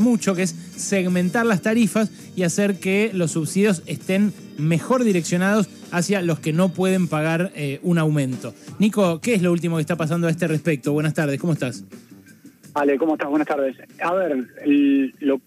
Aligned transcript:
mucho, 0.00 0.34
que 0.34 0.42
es 0.42 0.50
segmentar 0.76 1.46
las 1.46 1.62
tarifas 1.62 2.10
y 2.36 2.42
hacer 2.42 2.78
que 2.78 3.10
los 3.12 3.32
subsidios 3.32 3.82
estén 3.86 4.32
mejor 4.58 5.04
direccionados 5.04 5.68
hacia 5.90 6.22
los 6.22 6.40
que 6.40 6.52
no 6.52 6.70
pueden 6.70 7.08
pagar 7.08 7.52
eh, 7.54 7.80
un 7.82 7.98
aumento. 7.98 8.54
Nico, 8.78 9.20
¿qué 9.20 9.34
es 9.34 9.42
lo 9.42 9.52
último 9.52 9.76
que 9.76 9.82
está 9.82 9.96
pasando 9.96 10.26
a 10.26 10.30
este 10.30 10.46
respecto? 10.48 10.92
Buenas 10.92 11.14
tardes, 11.14 11.40
¿cómo 11.40 11.52
estás? 11.52 11.84
Ale, 12.74 12.98
¿cómo 12.98 13.14
estás? 13.14 13.28
Buenas 13.28 13.48
tardes. 13.48 13.76
A 14.00 14.14
ver, 14.14 14.36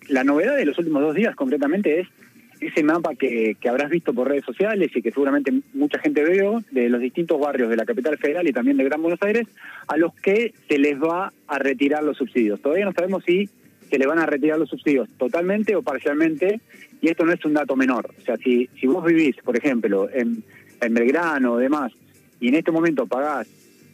la 0.09 0.23
novedad 0.23 0.55
de 0.55 0.65
los 0.65 0.77
últimos 0.77 1.01
dos 1.01 1.15
días 1.15 1.35
concretamente 1.35 2.01
es 2.01 2.07
ese 2.59 2.83
mapa 2.83 3.15
que, 3.15 3.55
que, 3.59 3.69
habrás 3.69 3.89
visto 3.89 4.13
por 4.13 4.27
redes 4.27 4.45
sociales 4.45 4.91
y 4.93 5.01
que 5.01 5.11
seguramente 5.11 5.51
mucha 5.73 5.97
gente 5.99 6.23
veo 6.23 6.61
de 6.71 6.89
los 6.89 7.01
distintos 7.01 7.39
barrios 7.39 7.69
de 7.69 7.75
la 7.75 7.85
capital 7.85 8.17
federal 8.17 8.47
y 8.47 8.53
también 8.53 8.77
de 8.77 8.83
Gran 8.83 9.01
Buenos 9.01 9.21
Aires, 9.23 9.47
a 9.87 9.97
los 9.97 10.13
que 10.13 10.53
se 10.67 10.77
les 10.77 10.99
va 10.99 11.33
a 11.47 11.57
retirar 11.57 12.03
los 12.03 12.17
subsidios. 12.17 12.61
Todavía 12.61 12.85
no 12.85 12.93
sabemos 12.93 13.23
si 13.25 13.49
se 13.91 13.99
le 13.99 14.07
van 14.07 14.19
a 14.19 14.25
retirar 14.25 14.57
los 14.57 14.69
subsidios 14.69 15.09
totalmente 15.17 15.75
o 15.75 15.81
parcialmente, 15.81 16.61
y 17.01 17.09
esto 17.09 17.25
no 17.25 17.33
es 17.33 17.43
un 17.43 17.53
dato 17.53 17.75
menor. 17.75 18.09
O 18.17 18.21
sea, 18.23 18.37
si, 18.37 18.69
si 18.79 18.87
vos 18.87 19.03
vivís, 19.03 19.35
por 19.43 19.57
ejemplo, 19.57 20.09
en, 20.11 20.43
en 20.79 20.93
Belgrano 20.93 21.53
o 21.53 21.57
demás, 21.57 21.91
y 22.39 22.47
en 22.47 22.55
este 22.55 22.71
momento 22.71 23.05
pagás 23.05 23.47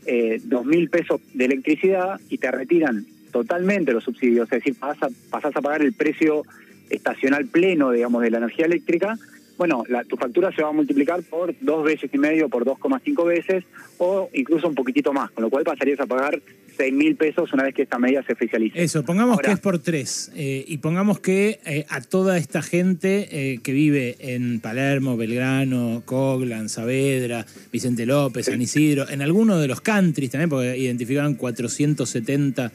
eh, 0.05 0.39
dos 0.43 0.65
mil 0.65 0.89
pesos 0.89 1.19
de 1.33 1.45
electricidad 1.45 2.21
y 2.29 2.37
te 2.37 2.51
retiran 2.51 3.05
totalmente 3.31 3.91
los 3.91 4.03
subsidios, 4.03 4.45
es 4.51 4.59
decir, 4.59 4.75
pasás 4.79 5.11
a, 5.11 5.29
pasás 5.31 5.55
a 5.55 5.61
pagar 5.61 5.81
el 5.81 5.93
precio 5.93 6.43
estacional 6.91 7.47
pleno, 7.47 7.91
digamos, 7.91 8.21
de 8.21 8.29
la 8.29 8.37
energía 8.37 8.67
eléctrica, 8.67 9.17
bueno, 9.57 9.83
la, 9.89 10.03
tu 10.03 10.15
factura 10.15 10.51
se 10.51 10.61
va 10.61 10.69
a 10.69 10.73
multiplicar 10.73 11.23
por 11.23 11.55
dos 11.59 11.83
veces 11.83 12.11
y 12.13 12.17
medio, 12.19 12.47
por 12.47 12.63
2,5 12.63 13.25
veces, 13.25 13.63
o 13.97 14.29
incluso 14.33 14.67
un 14.67 14.75
poquitito 14.75 15.11
más, 15.11 15.31
con 15.31 15.43
lo 15.43 15.49
cual 15.49 15.63
pasarías 15.63 15.99
a 15.99 16.05
pagar 16.05 16.39
6 16.77 16.93
mil 16.93 17.15
pesos 17.15 17.51
una 17.53 17.63
vez 17.63 17.73
que 17.73 17.81
esta 17.81 17.97
medida 17.97 18.23
se 18.23 18.33
oficialice. 18.33 18.81
Eso, 18.81 19.03
pongamos 19.03 19.39
que 19.39 19.51
es 19.51 19.59
por 19.59 19.79
tres, 19.79 20.31
eh, 20.35 20.63
y 20.67 20.77
pongamos 20.77 21.19
que 21.19 21.59
eh, 21.65 21.85
a 21.89 22.01
toda 22.01 22.37
esta 22.37 22.61
gente 22.61 23.27
eh, 23.31 23.59
que 23.63 23.73
vive 23.73 24.15
en 24.19 24.59
Palermo, 24.59 25.17
Belgrano, 25.17 26.03
Coglan, 26.05 26.69
Saavedra, 26.69 27.45
Vicente 27.71 28.05
López, 28.05 28.45
San 28.45 28.61
Isidro, 28.61 29.09
en 29.09 29.21
alguno 29.21 29.57
de 29.57 29.67
los 29.67 29.81
countries 29.81 30.31
también, 30.31 30.49
porque 30.49 30.77
identificaban 30.77 31.35
470 31.35 32.71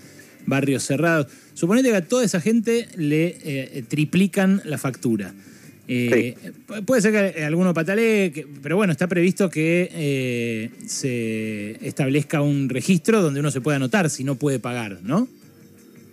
barrios 0.46 0.82
cerrados, 0.82 1.28
suponete 1.54 1.90
que 1.90 1.96
a 1.96 2.04
toda 2.04 2.24
esa 2.24 2.40
gente 2.40 2.88
le 2.96 3.84
triplican 3.88 4.60
la 4.64 4.76
factura. 4.76 5.32
Eh, 5.88 6.36
puede 6.86 7.02
ser 7.02 7.34
que 7.34 7.44
alguno 7.44 7.74
patalee, 7.74 8.46
pero 8.62 8.76
bueno, 8.76 8.92
está 8.92 9.08
previsto 9.08 9.50
que 9.50 9.90
eh, 9.92 10.70
se 10.86 11.86
establezca 11.86 12.40
un 12.40 12.68
registro 12.68 13.20
donde 13.20 13.40
uno 13.40 13.50
se 13.50 13.60
pueda 13.60 13.76
anotar 13.76 14.08
si 14.08 14.24
no 14.24 14.36
puede 14.36 14.58
pagar, 14.58 14.98
¿no? 15.02 15.28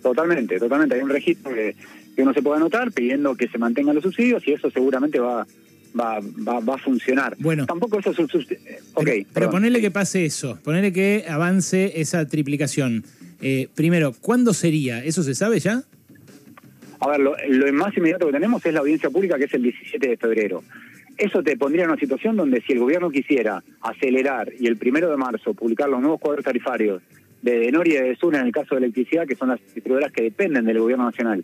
Totalmente, 0.02 0.58
totalmente. 0.58 0.96
Hay 0.96 1.02
un 1.02 1.10
registro 1.10 1.54
que, 1.54 1.74
uno 2.16 2.34
se 2.34 2.42
puede 2.42 2.58
anotar 2.58 2.92
pidiendo 2.92 3.34
que 3.34 3.48
se 3.48 3.56
mantengan 3.56 3.94
los 3.94 4.04
subsidios 4.04 4.46
y 4.46 4.52
eso 4.52 4.70
seguramente 4.70 5.18
va, 5.18 5.46
va, 5.98 6.20
va, 6.20 6.74
a 6.74 6.78
funcionar. 6.78 7.34
Bueno, 7.38 7.64
tampoco 7.64 7.98
eso 7.98 8.10
es 8.10 8.18
okay, 8.18 9.22
pero, 9.24 9.28
pero 9.32 9.50
ponerle 9.50 9.80
que 9.80 9.90
pase 9.90 10.26
eso, 10.26 10.58
ponerle 10.62 10.92
que 10.92 11.24
avance 11.26 11.98
esa 11.98 12.26
triplicación. 12.26 13.04
Eh, 13.40 13.68
primero, 13.74 14.14
¿cuándo 14.20 14.52
sería? 14.52 15.02
¿Eso 15.02 15.22
se 15.22 15.34
sabe 15.34 15.60
ya? 15.60 15.82
A 17.00 17.08
ver, 17.08 17.20
lo, 17.20 17.34
más 17.72 17.96
inmediato 17.96 18.26
que 18.26 18.32
tenemos 18.32 18.64
es 18.64 18.74
la 18.74 18.80
audiencia 18.80 19.08
pública, 19.08 19.38
que 19.38 19.44
es 19.44 19.54
el 19.54 19.62
17 19.62 20.06
de 20.06 20.16
febrero. 20.18 20.62
Eso 21.16 21.42
te 21.42 21.56
pondría 21.56 21.84
en 21.84 21.90
una 21.90 21.98
situación 21.98 22.36
donde 22.36 22.60
si 22.62 22.72
el 22.72 22.78
gobierno 22.78 23.10
quisiera 23.10 23.62
acelerar 23.80 24.52
y 24.58 24.66
el 24.66 24.76
primero 24.76 25.10
de 25.10 25.16
marzo 25.16 25.54
publicar 25.54 25.88
los 25.88 26.00
nuevos 26.00 26.20
cuadros 26.20 26.44
tarifarios 26.44 27.02
de 27.42 27.58
Denor 27.58 27.88
y 27.88 27.92
de 27.92 28.16
Sur 28.16 28.34
en 28.34 28.46
el 28.46 28.52
caso 28.52 28.74
de 28.74 28.84
electricidad, 28.84 29.26
que 29.26 29.34
son 29.34 29.48
las 29.48 29.60
distribuidoras 29.60 30.12
que 30.12 30.22
dependen 30.22 30.66
del 30.66 30.78
gobierno 30.78 31.04
nacional, 31.06 31.42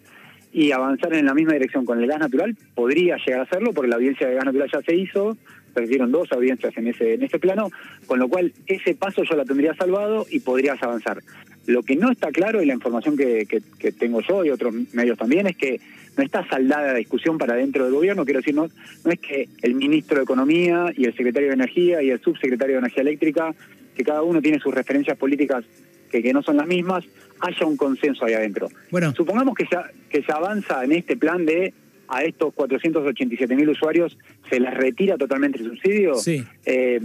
y 0.52 0.72
avanzar 0.72 1.14
en 1.14 1.26
la 1.26 1.34
misma 1.34 1.54
dirección 1.54 1.84
con 1.84 2.02
el 2.02 2.08
gas 2.08 2.20
natural, 2.20 2.56
podría 2.74 3.16
llegar 3.16 3.41
a 3.41 3.42
hacerlo, 3.44 3.72
porque 3.72 3.91
la 3.91 3.96
audiencia 3.96 4.28
de 4.28 4.34
gas 4.34 4.44
natural 4.44 4.70
ya 4.72 4.82
se 4.82 4.94
hizo, 4.94 5.36
se 5.74 5.84
hicieron 5.84 6.12
dos 6.12 6.30
audiencias 6.32 6.76
en 6.76 6.88
ese, 6.88 7.14
en 7.14 7.22
ese 7.22 7.38
plano, 7.38 7.70
con 8.06 8.18
lo 8.18 8.28
cual 8.28 8.52
ese 8.66 8.94
paso 8.94 9.22
yo 9.25 9.36
la 9.36 9.44
tendría 9.44 9.75
salvado 9.75 10.26
y 10.31 10.41
podrías 10.41 10.82
avanzar. 10.82 11.19
Lo 11.66 11.82
que 11.82 11.97
no 11.97 12.10
está 12.10 12.31
claro, 12.31 12.62
y 12.62 12.66
la 12.66 12.75
información 12.75 13.16
que, 13.16 13.47
que, 13.47 13.93
tengo 13.93 14.21
yo 14.21 14.44
y 14.44 14.50
otros 14.50 14.75
medios 14.93 15.19
también, 15.19 15.47
es 15.47 15.56
que 15.56 15.81
no 16.16 16.22
está 16.22 16.47
saldada 16.49 16.93
la 16.93 16.99
discusión 16.99 17.38
para 17.38 17.54
dentro 17.54 17.84
del 17.84 17.93
gobierno. 17.93 18.25
Quiero 18.25 18.41
decir, 18.41 18.54
no, 18.54 18.69
no 19.04 19.10
es 19.10 19.19
que 19.19 19.49
el 19.62 19.75
ministro 19.75 20.16
de 20.19 20.25
Economía 20.25 20.93
y 20.97 21.05
el 21.05 21.15
secretario 21.16 21.49
de 21.49 21.55
Energía 21.55 22.03
y 22.03 22.10
el 22.10 22.21
subsecretario 22.21 22.76
de 22.76 22.78
Energía 22.81 23.03
Eléctrica, 23.03 23.55
que 23.94 24.05
cada 24.05 24.22
uno 24.22 24.41
tiene 24.41 24.59
sus 24.59 24.75
referencias 24.75 25.16
políticas 25.16 25.65
que, 26.10 26.22
que 26.22 26.32
no 26.32 26.43
son 26.43 26.56
las 26.56 26.66
mismas, 26.66 27.05
haya 27.41 27.66
un 27.66 27.76
consenso 27.76 28.25
ahí 28.25 28.34
adentro. 28.34 28.69
Bueno. 28.91 29.12
Supongamos 29.15 29.55
que 29.55 29.66
se, 29.66 29.76
que 30.09 30.22
se 30.22 30.32
avanza 30.32 30.84
en 30.84 30.93
este 30.93 31.16
plan 31.16 31.44
de 31.44 31.75
a 32.09 32.22
estos 32.22 32.55
487 32.55 33.56
mil 33.56 33.69
usuarios 33.69 34.16
se 34.49 34.60
les 34.60 34.72
retira 34.75 35.16
totalmente 35.16 35.59
el 35.59 35.71
subsidio. 35.71 36.15
Sí. 36.15 36.44
Eh, 36.65 37.00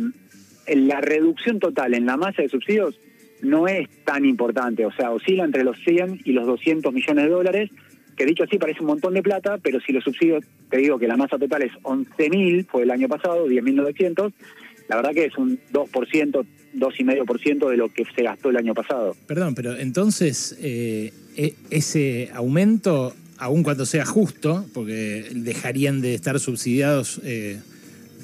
la 0.68 1.02
reducción 1.02 1.60
total 1.60 1.94
en 1.94 2.06
la 2.06 2.18
masa 2.18 2.44
de 2.44 2.50
subsidios 2.50 3.00
no 3.41 3.68
es 3.68 3.88
tan 4.06 4.25
importante, 4.25 4.85
o 4.85 4.91
sea, 4.91 5.12
oscila 5.12 5.44
entre 5.44 5.63
los 5.63 5.78
100 5.84 6.22
y 6.25 6.31
los 6.31 6.46
200 6.46 6.94
millones 6.94 7.25
de 7.25 7.29
dólares, 7.29 7.69
que 8.16 8.25
dicho 8.25 8.44
así 8.44 8.57
parece 8.57 8.81
un 8.81 8.88
montón 8.88 9.13
de 9.13 9.24
plata, 9.24 9.57
pero 9.62 9.79
si 9.79 9.91
los 9.91 10.03
subsidios, 10.03 10.44
te 10.69 10.78
digo 10.78 11.00
que 11.00 11.07
la 11.07 11.18
masa 11.18 11.38
total 11.38 11.63
es 11.63 11.72
11.000, 11.84 12.68
fue 12.68 12.84
el 12.84 12.91
año 12.91 13.07
pasado, 13.07 13.47
10.900, 13.47 14.31
la 14.90 14.96
verdad 14.97 15.12
que 15.12 15.25
es 15.25 15.38
un 15.38 15.59
2%, 15.72 16.46
2,5% 16.75 17.69
de 17.69 17.78
lo 17.78 17.90
que 17.90 18.06
se 18.16 18.24
gastó 18.24 18.50
el 18.50 18.57
año 18.57 18.74
pasado. 18.74 19.16
Perdón, 19.28 19.56
pero 19.56 19.78
entonces 19.78 20.58
eh, 20.62 21.13
e, 21.35 21.56
ese 21.69 22.29
aumento, 22.34 23.13
aun 23.38 23.63
cuando 23.63 23.85
sea 23.85 24.06
justo, 24.06 24.66
porque 24.73 25.25
dejarían 25.34 26.02
de 26.02 26.13
estar 26.13 26.40
subsidiados... 26.40 27.22
Eh, 27.23 27.59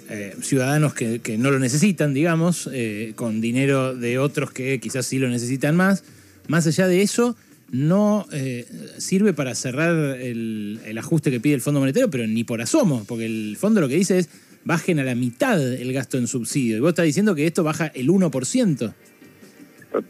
eh, 0.10 0.36
ciudadanos 0.42 0.94
que, 0.94 1.38
no 1.38 1.52
lo 1.52 1.60
necesitan, 1.60 2.14
digamos, 2.14 2.70
eh, 2.72 3.14
con 3.16 3.42
dinero 3.42 3.94
de 3.94 4.20
otros 4.20 4.52
que 4.52 4.80
quizás 4.80 5.06
sí 5.06 5.20
lo 5.20 5.28
necesitan 5.28 5.76
más. 5.76 6.04
Más 6.48 6.66
allá 6.66 6.88
de 6.88 7.02
eso, 7.02 7.36
no 7.72 8.26
eh, 8.32 8.66
sirve 8.98 9.34
para 9.34 9.54
cerrar 9.54 10.18
el, 10.20 10.96
ajuste 10.98 11.30
que 11.30 11.40
pide 11.40 11.56
el 11.56 11.62
Fondo 11.62 11.80
Monetario, 11.80 12.10
pero 12.10 12.26
ni 12.26 12.44
por 12.44 12.62
asomo, 12.62 13.04
porque 13.06 13.26
el 13.26 13.58
fondo 13.58 13.82
lo 13.82 13.90
que 13.90 13.96
dice 13.96 14.20
es 14.20 14.30
bajen 14.64 15.00
a 15.00 15.04
la 15.04 15.16
mitad 15.16 15.62
el 15.62 15.92
gasto 15.94 16.18
en 16.18 16.28
subsidio. 16.28 16.78
Y 16.78 16.80
vos 16.80 16.90
estás 16.90 17.06
diciendo 17.06 17.36
que 17.36 17.46
esto 17.46 17.64
baja 17.64 17.88
el 17.88 18.10
1%. 18.10 18.94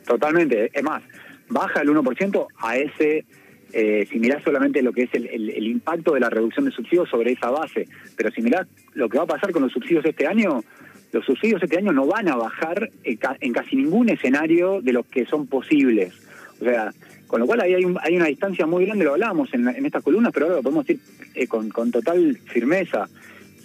Totalmente. 0.06 0.72
Es 0.74 0.84
más, 0.84 1.04
baja 1.50 1.82
el 1.82 1.90
1% 1.90 2.48
a 2.58 2.78
ese 2.78 3.26
eh, 3.74 4.08
si 4.10 4.20
mirás 4.20 4.44
solamente 4.44 4.82
lo 4.82 4.94
que 4.94 5.04
es 5.04 5.14
el, 5.14 5.68
impacto 5.68 6.14
de 6.14 6.20
la 6.20 6.30
reducción 6.30 6.66
de 6.66 6.72
subsidios 6.72 7.10
sobre 7.10 7.34
esa 7.34 7.50
base, 7.50 7.88
pero 8.16 8.32
si 8.32 8.42
mirás 8.42 8.68
lo 8.94 9.10
que 9.10 9.18
va 9.18 9.26
a 9.26 9.28
pasar 9.28 9.52
con 9.52 9.64
los 9.64 9.72
subsidios 9.72 10.06
este 10.06 10.26
año, 10.26 10.64
los 11.12 11.26
subsidios 11.26 11.62
este 11.62 11.78
año 11.78 11.92
no 11.92 12.06
van 12.06 12.28
a 12.30 12.36
bajar 12.36 12.90
en, 13.04 13.54
casi 13.54 13.76
ningún 13.76 14.10
escenario 14.10 14.82
de 14.82 14.94
los 14.94 15.06
que 15.06 15.26
son 15.26 15.48
posibles. 15.48 16.14
O 16.60 16.66
sea, 16.66 16.92
con 17.28 17.42
lo 17.42 17.46
cual 17.46 17.62
ahí 17.62 17.74
hay, 17.74 17.84
hay 18.02 18.16
una 18.16 18.28
distancia 18.28 18.66
muy 18.66 18.86
grande, 18.86 19.06
lo 19.06 19.14
hablábamos 19.14 19.54
en, 19.54 19.68
estas 19.68 20.04
columnas, 20.04 20.32
pero 20.34 20.46
ahora 20.46 20.58
lo 20.58 20.64
podemos 20.64 20.86
decir 20.86 21.02
eh, 21.36 21.48
con, 21.48 21.70
total 21.92 22.38
firmeza. 22.46 23.10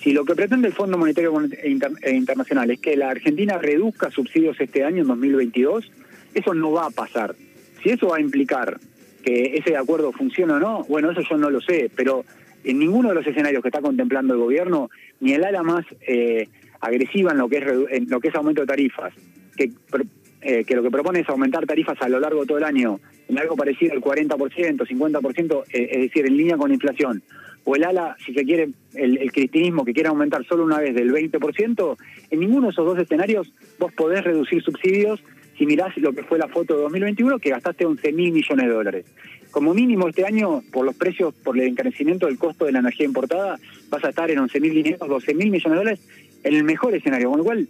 Si 0.00 0.12
lo 0.12 0.24
que 0.24 0.34
pretende 0.34 0.66
el 0.66 0.74
Fondo 0.74 0.98
Monetario 0.98 1.32
e, 1.42 1.78
e 2.02 2.10
Internacional 2.12 2.70
es 2.72 2.80
que 2.80 2.96
la 2.96 3.10
Argentina 3.10 3.56
reduzca 3.58 4.10
subsidios 4.10 4.60
este 4.60 4.82
año, 4.82 5.02
en 5.02 5.08
2022, 5.08 5.92
eso 6.34 6.54
no 6.54 6.72
va 6.72 6.86
a 6.86 6.90
pasar. 6.90 7.36
Si 7.82 7.90
eso 7.90 8.08
va 8.08 8.16
a 8.16 8.20
implicar 8.20 8.78
que 9.22 9.54
ese 9.56 9.76
acuerdo 9.76 10.12
funcione 10.12 10.54
o 10.54 10.58
no, 10.58 10.84
bueno, 10.84 11.10
eso 11.10 11.22
yo 11.28 11.36
no 11.36 11.50
lo 11.50 11.60
sé, 11.60 11.90
pero 11.94 12.24
en 12.64 12.78
ninguno 12.78 13.10
de 13.10 13.14
los 13.14 13.26
escenarios 13.26 13.62
que 13.62 13.68
está 13.68 13.80
contemplando 13.80 14.34
el 14.34 14.40
gobierno, 14.40 14.90
ni 15.20 15.32
el 15.32 15.44
ala 15.44 15.62
más 15.62 15.84
eh, 16.06 16.48
agresiva 16.80 17.32
en 17.32 17.38
lo 17.38 17.48
que 17.48 17.58
es 17.58 17.64
en 17.90 18.08
lo 18.08 18.20
que 18.20 18.28
es 18.28 18.34
aumento 18.34 18.62
de 18.62 18.66
tarifas, 18.66 19.12
que, 19.56 19.70
eh, 20.42 20.64
que 20.64 20.74
lo 20.74 20.82
que 20.82 20.90
propone 20.90 21.20
es 21.20 21.28
aumentar 21.28 21.66
tarifas 21.66 22.00
a 22.00 22.08
lo 22.08 22.20
largo 22.20 22.42
de 22.42 22.46
todo 22.46 22.58
el 22.58 22.64
año, 22.64 23.00
en 23.28 23.38
algo 23.38 23.56
parecido 23.56 23.92
al 23.92 24.00
40%, 24.00 24.86
50%, 24.86 25.62
eh, 25.72 25.88
es 25.92 26.00
decir, 26.02 26.26
en 26.26 26.36
línea 26.36 26.56
con 26.56 26.68
la 26.68 26.74
inflación, 26.74 27.22
o 27.64 27.76
el 27.76 27.84
ala, 27.84 28.16
si 28.24 28.34
se 28.34 28.44
quiere, 28.44 28.70
el, 28.94 29.18
el 29.18 29.32
cristianismo 29.32 29.84
que 29.84 29.92
quiere 29.92 30.08
aumentar 30.08 30.44
solo 30.46 30.64
una 30.64 30.80
vez 30.80 30.94
del 30.94 31.12
20%, 31.12 31.96
en 32.30 32.40
ninguno 32.40 32.66
de 32.66 32.72
esos 32.72 32.84
dos 32.84 32.98
escenarios 32.98 33.52
vos 33.78 33.92
podés 33.92 34.24
reducir 34.24 34.62
subsidios 34.62 35.22
si 35.62 35.66
mirás 35.66 35.96
lo 35.98 36.12
que 36.12 36.24
fue 36.24 36.40
la 36.40 36.48
foto 36.48 36.74
de 36.74 36.82
2021, 36.82 37.38
que 37.38 37.50
gastaste 37.50 37.86
11 37.86 38.10
mil 38.10 38.32
millones 38.32 38.66
de 38.66 38.72
dólares. 38.72 39.06
Como 39.52 39.72
mínimo 39.72 40.08
este 40.08 40.26
año, 40.26 40.60
por 40.72 40.84
los 40.84 40.96
precios, 40.96 41.32
por 41.34 41.56
el 41.56 41.68
encarecimiento 41.68 42.26
del 42.26 42.36
costo 42.36 42.64
de 42.64 42.72
la 42.72 42.80
energía 42.80 43.06
importada, 43.06 43.60
vas 43.88 44.02
a 44.02 44.08
estar 44.08 44.28
en 44.28 44.40
11 44.40 44.58
mil 44.58 44.96
12 44.98 45.34
mil 45.34 45.52
millones 45.52 45.70
de 45.70 45.76
dólares 45.76 46.00
en 46.42 46.54
el 46.54 46.64
mejor 46.64 46.96
escenario. 46.96 47.30
Con 47.30 47.38
lo 47.38 47.44
cual, 47.44 47.68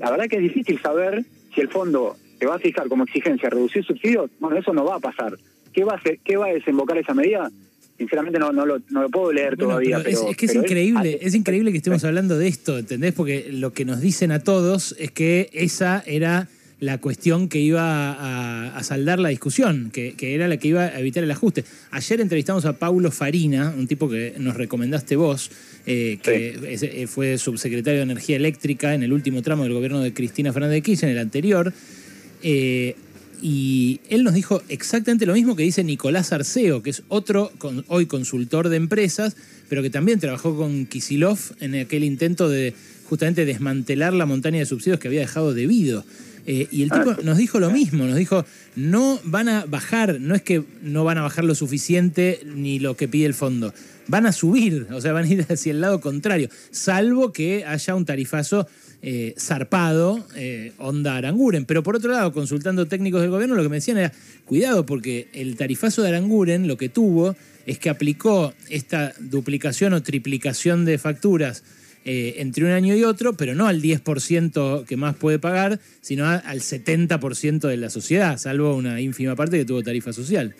la 0.00 0.10
verdad 0.10 0.26
que 0.26 0.34
es 0.34 0.42
difícil 0.42 0.80
saber 0.80 1.24
si 1.54 1.60
el 1.60 1.68
fondo 1.68 2.16
te 2.40 2.46
va 2.46 2.56
a 2.56 2.58
fijar 2.58 2.88
como 2.88 3.04
exigencia 3.04 3.48
reducir 3.48 3.84
subsidios. 3.84 4.32
Bueno, 4.40 4.58
eso 4.58 4.72
no 4.72 4.84
va 4.84 4.96
a 4.96 5.00
pasar. 5.00 5.38
¿Qué 5.72 5.84
va 5.84 5.94
a, 5.94 6.00
qué 6.24 6.36
va 6.36 6.46
a 6.46 6.52
desembocar 6.52 6.98
esa 6.98 7.14
medida? 7.14 7.48
sinceramente 7.96 8.38
no, 8.38 8.52
no, 8.52 8.64
lo, 8.64 8.80
no 8.90 9.02
lo 9.02 9.08
puedo 9.08 9.32
leer 9.32 9.56
todavía. 9.56 9.98
es, 9.98 10.20
que 10.36 10.46
es 10.46 10.54
increíble, 10.54 11.18
es, 11.20 11.34
increíble 11.34 11.72
que 11.72 11.78
estemos 11.78 12.04
hablando 12.04 12.38
de 12.38 12.46
esto, 12.46 12.78
¿entendés? 12.78 13.12
Porque 13.12 13.48
lo 13.50 13.72
que 13.72 13.84
nos 13.84 14.00
dicen 14.00 14.30
a 14.30 14.38
todos 14.38 14.94
es 15.00 15.10
que 15.10 15.50
esa 15.52 16.04
era 16.06 16.48
la 16.80 16.98
cuestión 16.98 17.48
que 17.48 17.58
iba 17.58 18.76
a, 18.76 18.82
saldar 18.84 19.18
la 19.18 19.30
discusión, 19.30 19.90
que, 19.92 20.14
era 20.20 20.46
la 20.46 20.58
que 20.58 20.68
iba 20.68 20.84
a 20.84 21.00
evitar 21.00 21.24
el 21.24 21.30
ajuste. 21.30 21.64
Ayer 21.90 22.20
entrevistamos 22.20 22.64
a 22.64 22.78
Paulo 22.78 23.10
Farina, 23.10 23.74
un 23.76 23.88
tipo 23.88 24.08
que 24.08 24.34
nos 24.38 24.56
recomendaste 24.56 25.16
vos, 25.16 25.50
eh, 25.86 26.18
que 26.22 26.56
eh, 26.62 27.06
fue 27.06 27.36
subsecretario 27.38 27.98
de 27.98 28.04
Energía 28.04 28.36
Eléctrica 28.36 28.94
en 28.94 29.02
el 29.02 29.12
último 29.12 29.42
tramo 29.42 29.64
del 29.64 29.72
gobierno 29.72 30.00
de 30.00 30.14
Cristina 30.14 30.52
Fernández 30.52 30.76
de 30.76 30.82
Kirchner, 30.82 31.10
en 31.10 31.16
el 31.16 31.22
anterior. 31.22 31.72
Eh, 32.42 32.94
y 33.40 34.00
él 34.08 34.24
nos 34.24 34.34
dijo 34.34 34.62
exactamente 34.68 35.26
lo 35.26 35.34
mismo 35.34 35.56
que 35.56 35.62
dice 35.62 35.84
Nicolás 35.84 36.32
Arceo, 36.32 36.82
que 36.82 36.90
es 36.90 37.02
otro 37.08 37.52
hoy 37.86 38.06
consultor 38.06 38.68
de 38.68 38.76
empresas, 38.76 39.36
pero 39.68 39.82
que 39.82 39.90
también 39.90 40.18
trabajó 40.18 40.56
con 40.56 40.86
Kisilov 40.86 41.38
en 41.60 41.74
aquel 41.76 42.04
intento 42.04 42.48
de 42.48 42.74
justamente 43.08 43.44
desmantelar 43.44 44.12
la 44.12 44.26
montaña 44.26 44.58
de 44.58 44.66
subsidios 44.66 44.98
que 45.00 45.08
había 45.08 45.20
dejado 45.20 45.54
debido. 45.54 46.04
Eh, 46.50 46.66
y 46.70 46.82
el 46.82 46.90
tipo 46.90 47.10
ah, 47.10 47.18
nos 47.22 47.36
dijo 47.36 47.60
lo 47.60 47.68
mismo, 47.68 48.06
nos 48.06 48.16
dijo, 48.16 48.42
no 48.74 49.20
van 49.22 49.50
a 49.50 49.66
bajar, 49.66 50.18
no 50.18 50.34
es 50.34 50.40
que 50.40 50.64
no 50.80 51.04
van 51.04 51.18
a 51.18 51.22
bajar 51.22 51.44
lo 51.44 51.54
suficiente 51.54 52.40
ni 52.46 52.78
lo 52.78 52.96
que 52.96 53.06
pide 53.06 53.26
el 53.26 53.34
fondo, 53.34 53.74
van 54.06 54.24
a 54.24 54.32
subir, 54.32 54.86
o 54.92 54.98
sea, 55.02 55.12
van 55.12 55.26
a 55.26 55.28
ir 55.28 55.44
hacia 55.46 55.72
el 55.72 55.82
lado 55.82 56.00
contrario, 56.00 56.48
salvo 56.70 57.34
que 57.34 57.66
haya 57.66 57.94
un 57.94 58.06
tarifazo 58.06 58.66
eh, 59.02 59.34
zarpado, 59.38 60.26
eh, 60.36 60.72
onda 60.78 61.18
Aranguren. 61.18 61.66
Pero 61.66 61.82
por 61.82 61.96
otro 61.96 62.10
lado, 62.10 62.32
consultando 62.32 62.88
técnicos 62.88 63.20
del 63.20 63.30
gobierno, 63.30 63.54
lo 63.54 63.62
que 63.62 63.68
me 63.68 63.76
decían 63.76 63.98
era, 63.98 64.12
cuidado, 64.46 64.86
porque 64.86 65.28
el 65.34 65.54
tarifazo 65.54 66.00
de 66.00 66.08
Aranguren 66.08 66.66
lo 66.66 66.78
que 66.78 66.88
tuvo 66.88 67.36
es 67.66 67.78
que 67.78 67.90
aplicó 67.90 68.54
esta 68.70 69.12
duplicación 69.20 69.92
o 69.92 70.02
triplicación 70.02 70.86
de 70.86 70.96
facturas 70.96 71.62
eh, 72.10 72.40
entre 72.40 72.64
un 72.64 72.70
año 72.70 72.96
y 72.96 73.04
otro, 73.04 73.34
pero 73.34 73.54
no 73.54 73.66
al 73.66 73.82
10% 73.82 74.86
que 74.86 74.96
más 74.96 75.14
puede 75.14 75.38
pagar, 75.38 75.78
sino 76.00 76.26
al 76.26 76.60
70% 76.60 77.68
de 77.68 77.76
la 77.76 77.90
sociedad, 77.90 78.38
salvo 78.38 78.74
una 78.74 78.98
ínfima 78.98 79.36
parte 79.36 79.58
que 79.58 79.66
tuvo 79.66 79.82
tarifa 79.82 80.14
social. 80.14 80.54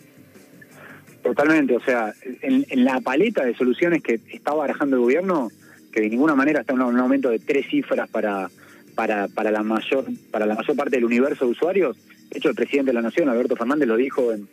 Totalmente, 1.23 1.75
o 1.75 1.79
sea, 1.79 2.13
en, 2.43 2.85
la 2.85 3.01
paleta 3.01 3.43
de 3.45 3.55
soluciones 3.55 4.03
que 4.03 4.19
estaba 4.31 4.57
barajando 4.57 4.97
el 4.97 5.01
gobierno, 5.01 5.49
que 5.91 6.01
de 6.01 6.09
ninguna 6.09 6.35
manera 6.35 6.61
está 6.61 6.73
en 6.73 6.81
un 6.83 6.99
aumento 6.99 7.31
de 7.31 7.39
tres 7.39 7.65
cifras 7.67 8.07
para, 8.09 8.51
para, 8.93 9.27
para, 9.27 9.49
la 9.49 9.63
mayor, 9.63 10.05
para 10.29 10.45
la 10.45 10.53
mayor 10.53 10.75
parte 10.75 10.97
del 10.97 11.05
universo 11.05 11.45
de 11.45 11.51
usuarios. 11.51 11.97
De 12.29 12.37
hecho, 12.37 12.49
el 12.49 12.55
presidente 12.55 12.91
de 12.91 12.93
la 12.93 13.01
Nación, 13.01 13.27
Alberto 13.27 13.55
Fernández, 13.55 13.87
lo 13.87 13.95
dijo 13.95 14.31
en, 14.31 14.47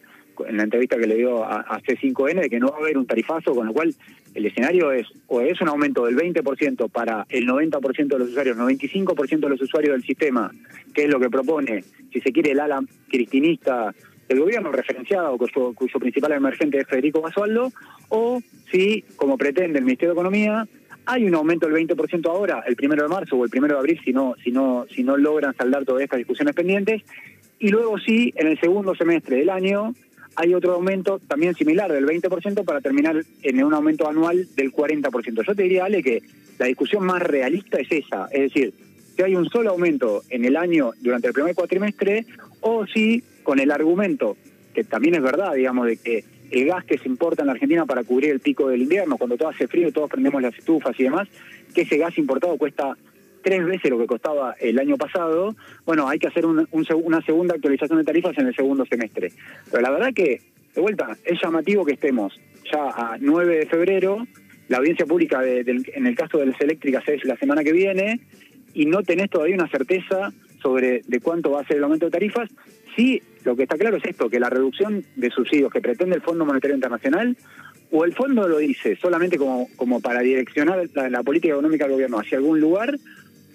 en 0.46 0.56
la 0.56 0.64
entrevista 0.64 0.96
que 0.96 1.06
le 1.06 1.16
dio 1.16 1.44
a, 1.44 1.80
C5N, 1.80 2.42
de 2.42 2.50
que 2.50 2.60
no 2.60 2.68
va 2.68 2.76
a 2.76 2.80
haber 2.80 2.98
un 2.98 3.06
tarifazo, 3.06 3.54
con 3.54 3.66
lo 3.66 3.72
cual 3.72 3.94
el 4.34 4.46
escenario 4.46 4.92
es 4.92 5.06
o 5.28 5.40
es 5.40 5.60
un 5.60 5.68
aumento 5.68 6.04
del 6.04 6.16
20% 6.16 6.90
para 6.90 7.26
el 7.28 7.46
90% 7.46 8.06
de 8.06 8.18
los 8.18 8.28
usuarios, 8.28 8.56
95% 8.56 9.40
de 9.40 9.48
los 9.48 9.62
usuarios 9.62 9.94
del 9.94 10.02
sistema, 10.02 10.50
que 10.94 11.04
es 11.04 11.10
lo 11.10 11.20
que 11.20 11.30
propone, 11.30 11.84
si 12.12 12.20
se 12.20 12.32
quiere, 12.32 12.52
el 12.52 12.60
ala 12.60 12.80
cristinista 13.08 13.94
del 14.28 14.40
gobierno 14.40 14.72
referenciado, 14.72 15.38
cuyo, 15.38 15.72
cuyo 15.74 16.00
principal 16.00 16.32
emergente 16.32 16.78
es 16.78 16.86
Federico 16.86 17.20
Basualdo, 17.20 17.72
o 18.08 18.40
si, 18.70 19.04
como 19.16 19.38
pretende 19.38 19.78
el 19.78 19.84
Ministerio 19.84 20.14
de 20.14 20.20
Economía, 20.20 20.66
hay 21.06 21.24
un 21.24 21.34
aumento 21.34 21.68
del 21.68 21.86
20% 21.86 22.28
ahora, 22.28 22.64
el 22.66 22.74
primero 22.74 23.04
de 23.04 23.08
marzo 23.08 23.36
o 23.36 23.44
el 23.44 23.50
primero 23.50 23.74
de 23.74 23.80
abril, 23.80 24.00
si 24.04 24.12
no, 24.12 24.34
si 24.42 24.50
no, 24.50 24.86
si 24.90 25.04
no 25.04 25.16
logran 25.16 25.54
saldar 25.56 25.84
todas 25.84 26.02
estas 26.02 26.18
discusiones 26.18 26.54
pendientes. 26.54 27.02
Y 27.58 27.68
luego 27.68 27.98
sí, 27.98 28.34
en 28.36 28.48
el 28.48 28.60
segundo 28.60 28.94
semestre 28.94 29.36
del 29.36 29.50
año, 29.50 29.94
hay 30.36 30.54
otro 30.54 30.74
aumento 30.74 31.18
también 31.18 31.54
similar 31.54 31.90
del 31.90 32.06
20% 32.06 32.64
para 32.64 32.80
terminar 32.80 33.24
en 33.42 33.64
un 33.64 33.74
aumento 33.74 34.08
anual 34.08 34.46
del 34.54 34.70
40%. 34.70 35.42
Yo 35.46 35.54
te 35.54 35.62
diría, 35.62 35.86
Ale, 35.86 36.02
que 36.02 36.22
la 36.58 36.66
discusión 36.66 37.04
más 37.04 37.22
realista 37.22 37.78
es 37.78 37.90
esa, 37.90 38.28
es 38.30 38.52
decir, 38.52 38.72
si 39.16 39.22
hay 39.22 39.34
un 39.34 39.48
solo 39.48 39.70
aumento 39.70 40.22
en 40.28 40.44
el 40.44 40.56
año 40.56 40.92
durante 41.00 41.28
el 41.28 41.32
primer 41.32 41.54
cuatrimestre, 41.54 42.26
o 42.60 42.86
si 42.86 43.22
con 43.42 43.58
el 43.60 43.70
argumento, 43.70 44.36
que 44.74 44.84
también 44.84 45.14
es 45.14 45.22
verdad, 45.22 45.54
digamos, 45.54 45.86
de 45.86 45.96
que 45.96 46.24
el 46.50 46.66
gas 46.66 46.84
que 46.84 46.98
se 46.98 47.08
importa 47.08 47.42
en 47.42 47.46
la 47.46 47.52
Argentina 47.54 47.86
para 47.86 48.04
cubrir 48.04 48.30
el 48.30 48.40
pico 48.40 48.68
del 48.68 48.82
invierno, 48.82 49.16
cuando 49.16 49.36
todo 49.36 49.48
hace 49.48 49.66
frío 49.66 49.88
y 49.88 49.92
todos 49.92 50.10
prendemos 50.10 50.42
las 50.42 50.56
estufas 50.56 50.98
y 51.00 51.04
demás, 51.04 51.28
que 51.74 51.82
ese 51.82 51.96
gas 51.96 52.16
importado 52.18 52.56
cuesta 52.56 52.96
tres 53.46 53.64
veces 53.64 53.92
lo 53.92 53.98
que 53.98 54.08
costaba 54.08 54.56
el 54.58 54.76
año 54.76 54.96
pasado, 54.96 55.54
bueno, 55.84 56.08
hay 56.08 56.18
que 56.18 56.26
hacer 56.26 56.44
una 56.44 57.22
segunda 57.22 57.54
actualización 57.54 57.98
de 57.98 58.04
tarifas 58.04 58.36
en 58.38 58.48
el 58.48 58.56
segundo 58.56 58.84
semestre. 58.86 59.30
Pero 59.70 59.82
la 59.82 59.90
verdad 59.92 60.12
que, 60.12 60.40
de 60.74 60.80
vuelta, 60.80 61.16
es 61.24 61.40
llamativo 61.40 61.84
que 61.84 61.92
estemos 61.92 62.36
ya 62.72 62.88
a 62.88 63.16
9 63.20 63.58
de 63.58 63.66
febrero, 63.66 64.26
la 64.66 64.78
audiencia 64.78 65.06
pública 65.06 65.46
en 65.46 66.06
el 66.08 66.16
caso 66.16 66.38
de 66.38 66.46
las 66.46 66.60
eléctricas 66.60 67.06
es 67.06 67.24
la 67.24 67.36
semana 67.36 67.62
que 67.62 67.70
viene, 67.70 68.18
y 68.74 68.86
no 68.86 69.04
tenés 69.04 69.30
todavía 69.30 69.54
una 69.54 69.68
certeza 69.68 70.32
sobre 70.60 71.02
de 71.06 71.20
cuánto 71.20 71.52
va 71.52 71.60
a 71.60 71.66
ser 71.68 71.76
el 71.76 71.84
aumento 71.84 72.06
de 72.06 72.10
tarifas, 72.10 72.50
Sí, 72.96 73.22
lo 73.44 73.54
que 73.54 73.64
está 73.64 73.76
claro 73.76 73.98
es 73.98 74.04
esto, 74.06 74.30
que 74.30 74.40
la 74.40 74.48
reducción 74.48 75.04
de 75.16 75.30
subsidios 75.30 75.70
que 75.70 75.82
pretende 75.82 76.16
el 76.16 76.22
Fondo 76.22 76.46
Monetario 76.46 76.74
Internacional, 76.74 77.36
o 77.90 78.04
el 78.04 78.14
fondo 78.14 78.48
lo 78.48 78.58
dice 78.58 78.96
solamente 78.96 79.38
como, 79.38 79.68
como 79.76 80.00
para 80.00 80.20
direccionar 80.20 80.88
la, 80.94 81.22
política 81.22 81.52
económica 81.52 81.84
del 81.84 81.92
gobierno 81.92 82.18
hacia 82.18 82.38
algún 82.38 82.58
lugar, 82.58 82.98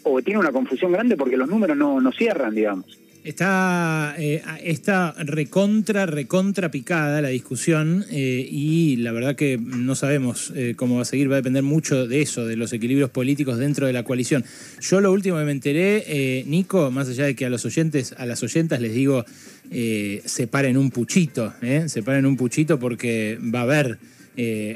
o 0.03 0.21
tiene 0.21 0.39
una 0.39 0.51
confusión 0.51 0.91
grande 0.91 1.17
porque 1.17 1.37
los 1.37 1.49
números 1.49 1.77
no, 1.77 1.99
no 1.99 2.11
cierran, 2.11 2.55
digamos. 2.55 3.01
Está, 3.23 4.15
eh, 4.17 4.41
está 4.63 5.13
recontra, 5.19 6.07
recontra 6.07 6.71
picada 6.71 7.21
la 7.21 7.27
discusión 7.27 8.03
eh, 8.09 8.47
y 8.49 8.95
la 8.95 9.11
verdad 9.11 9.35
que 9.35 9.59
no 9.59 9.93
sabemos 9.93 10.51
eh, 10.55 10.73
cómo 10.75 10.95
va 10.95 11.03
a 11.03 11.05
seguir, 11.05 11.29
va 11.29 11.35
a 11.35 11.37
depender 11.37 11.61
mucho 11.61 12.07
de 12.07 12.23
eso, 12.23 12.47
de 12.47 12.55
los 12.55 12.73
equilibrios 12.73 13.11
políticos 13.11 13.59
dentro 13.59 13.85
de 13.85 13.93
la 13.93 14.01
coalición. 14.01 14.43
Yo 14.79 15.01
lo 15.01 15.11
último 15.11 15.37
que 15.37 15.43
me 15.43 15.51
enteré, 15.51 16.43
Nico, 16.47 16.89
más 16.89 17.09
allá 17.09 17.25
de 17.25 17.35
que 17.35 17.45
a 17.45 17.51
los 17.51 17.63
oyentes, 17.63 18.15
a 18.17 18.25
las 18.25 18.41
oyentas 18.41 18.81
les 18.81 18.93
digo, 18.93 19.23
separen 20.25 20.75
un 20.75 20.89
puchito, 20.89 21.53
separen 21.85 22.25
un 22.25 22.37
puchito 22.37 22.79
porque 22.79 23.37
va 23.53 23.59
a 23.59 23.63
haber 23.63 23.99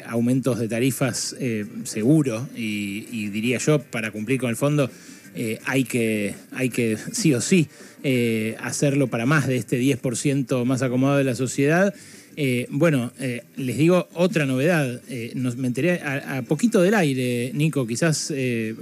aumentos 0.06 0.60
de 0.60 0.68
tarifas 0.68 1.36
seguro 1.84 2.48
y 2.56 3.30
diría 3.30 3.58
yo, 3.58 3.80
para 3.80 4.12
cumplir 4.12 4.40
con 4.40 4.52
el 4.52 4.56
fondo, 4.56 4.92
eh, 5.36 5.60
hay, 5.66 5.84
que, 5.84 6.34
hay 6.52 6.70
que 6.70 6.98
sí 7.12 7.34
o 7.34 7.42
sí 7.42 7.68
eh, 8.04 8.56
hacerlo 8.62 9.08
para 9.08 9.26
más 9.26 9.48
de 9.48 9.58
este 9.58 9.82
10% 9.82 10.64
más 10.64 10.82
acomodado 10.82 11.18
de 11.18 11.26
la 11.26 11.36
sociedad. 11.36 11.94
Eh, 12.38 12.68
bueno, 12.70 13.14
les 13.56 13.78
digo 13.78 14.08
otra 14.14 14.46
novedad. 14.46 15.02
Me 15.10 15.68
enteré 15.68 16.02
a, 16.02 16.42
poquito 16.48 16.82
del 16.82 16.94
aire, 16.94 17.52
Nico. 17.54 17.88
Quizás, 17.88 18.34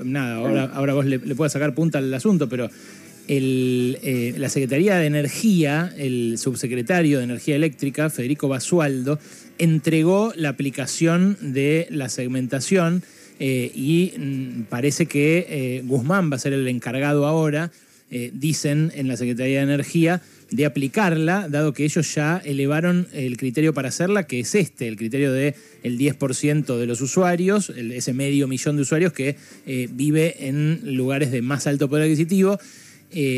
nada, 0.03 0.35
ahora, 0.35 0.63
ahora 0.73 0.93
vos 0.93 1.05
le, 1.05 1.19
le 1.19 1.35
puedas 1.35 1.53
sacar 1.53 1.75
punta 1.75 1.99
al 1.99 2.13
asunto, 2.13 2.49
pero 2.49 2.69
la 3.27 4.49
Secretaría 4.49 4.97
de 4.97 5.05
Energía, 5.05 5.93
el 5.97 6.37
subsecretario 6.37 7.19
de 7.19 7.25
Energía 7.25 7.55
Eléctrica, 7.55 8.09
Federico 8.09 8.47
Basualdo, 8.47 9.19
entregó 9.59 10.33
la 10.35 10.49
aplicación 10.49 11.37
de 11.39 11.87
la 11.91 12.09
segmentación 12.09 13.03
eh, 13.39 13.71
y 13.73 14.13
mm, 14.17 14.63
parece 14.69 15.05
que 15.05 15.45
eh, 15.49 15.81
Guzmán 15.85 16.31
va 16.31 16.35
a 16.35 16.39
ser 16.39 16.53
el 16.53 16.67
encargado 16.67 17.25
ahora, 17.25 17.71
eh, 18.11 18.31
dicen 18.33 18.91
en 18.95 19.07
la 19.07 19.17
Secretaría 19.17 19.57
de 19.57 19.63
Energía, 19.63 20.21
de 20.51 20.65
aplicarla, 20.65 21.47
dado 21.49 21.73
que 21.73 21.83
ellos 21.83 22.13
ya 22.13 22.39
elevaron 22.45 23.07
el 23.11 23.37
criterio 23.37 23.73
para 23.73 23.89
hacerla, 23.89 24.27
que 24.27 24.41
es 24.41 24.53
este, 24.53 24.87
el 24.87 24.97
criterio 24.97 25.33
del 25.33 25.55
el 25.81 25.97
10% 25.97 26.77
de 26.77 26.85
los 26.85 27.01
usuarios, 27.01 27.71
ese 27.71 28.13
medio 28.13 28.47
millón 28.47 28.75
de 28.75 28.83
usuarios 28.83 29.13
que 29.13 29.35
vive 29.65 30.47
en 30.47 30.95
lugares 30.95 31.31
de 31.31 31.41
más 31.41 31.65
alto 31.65 31.89
poder 31.89 32.03
adquisitivo. 32.03 32.59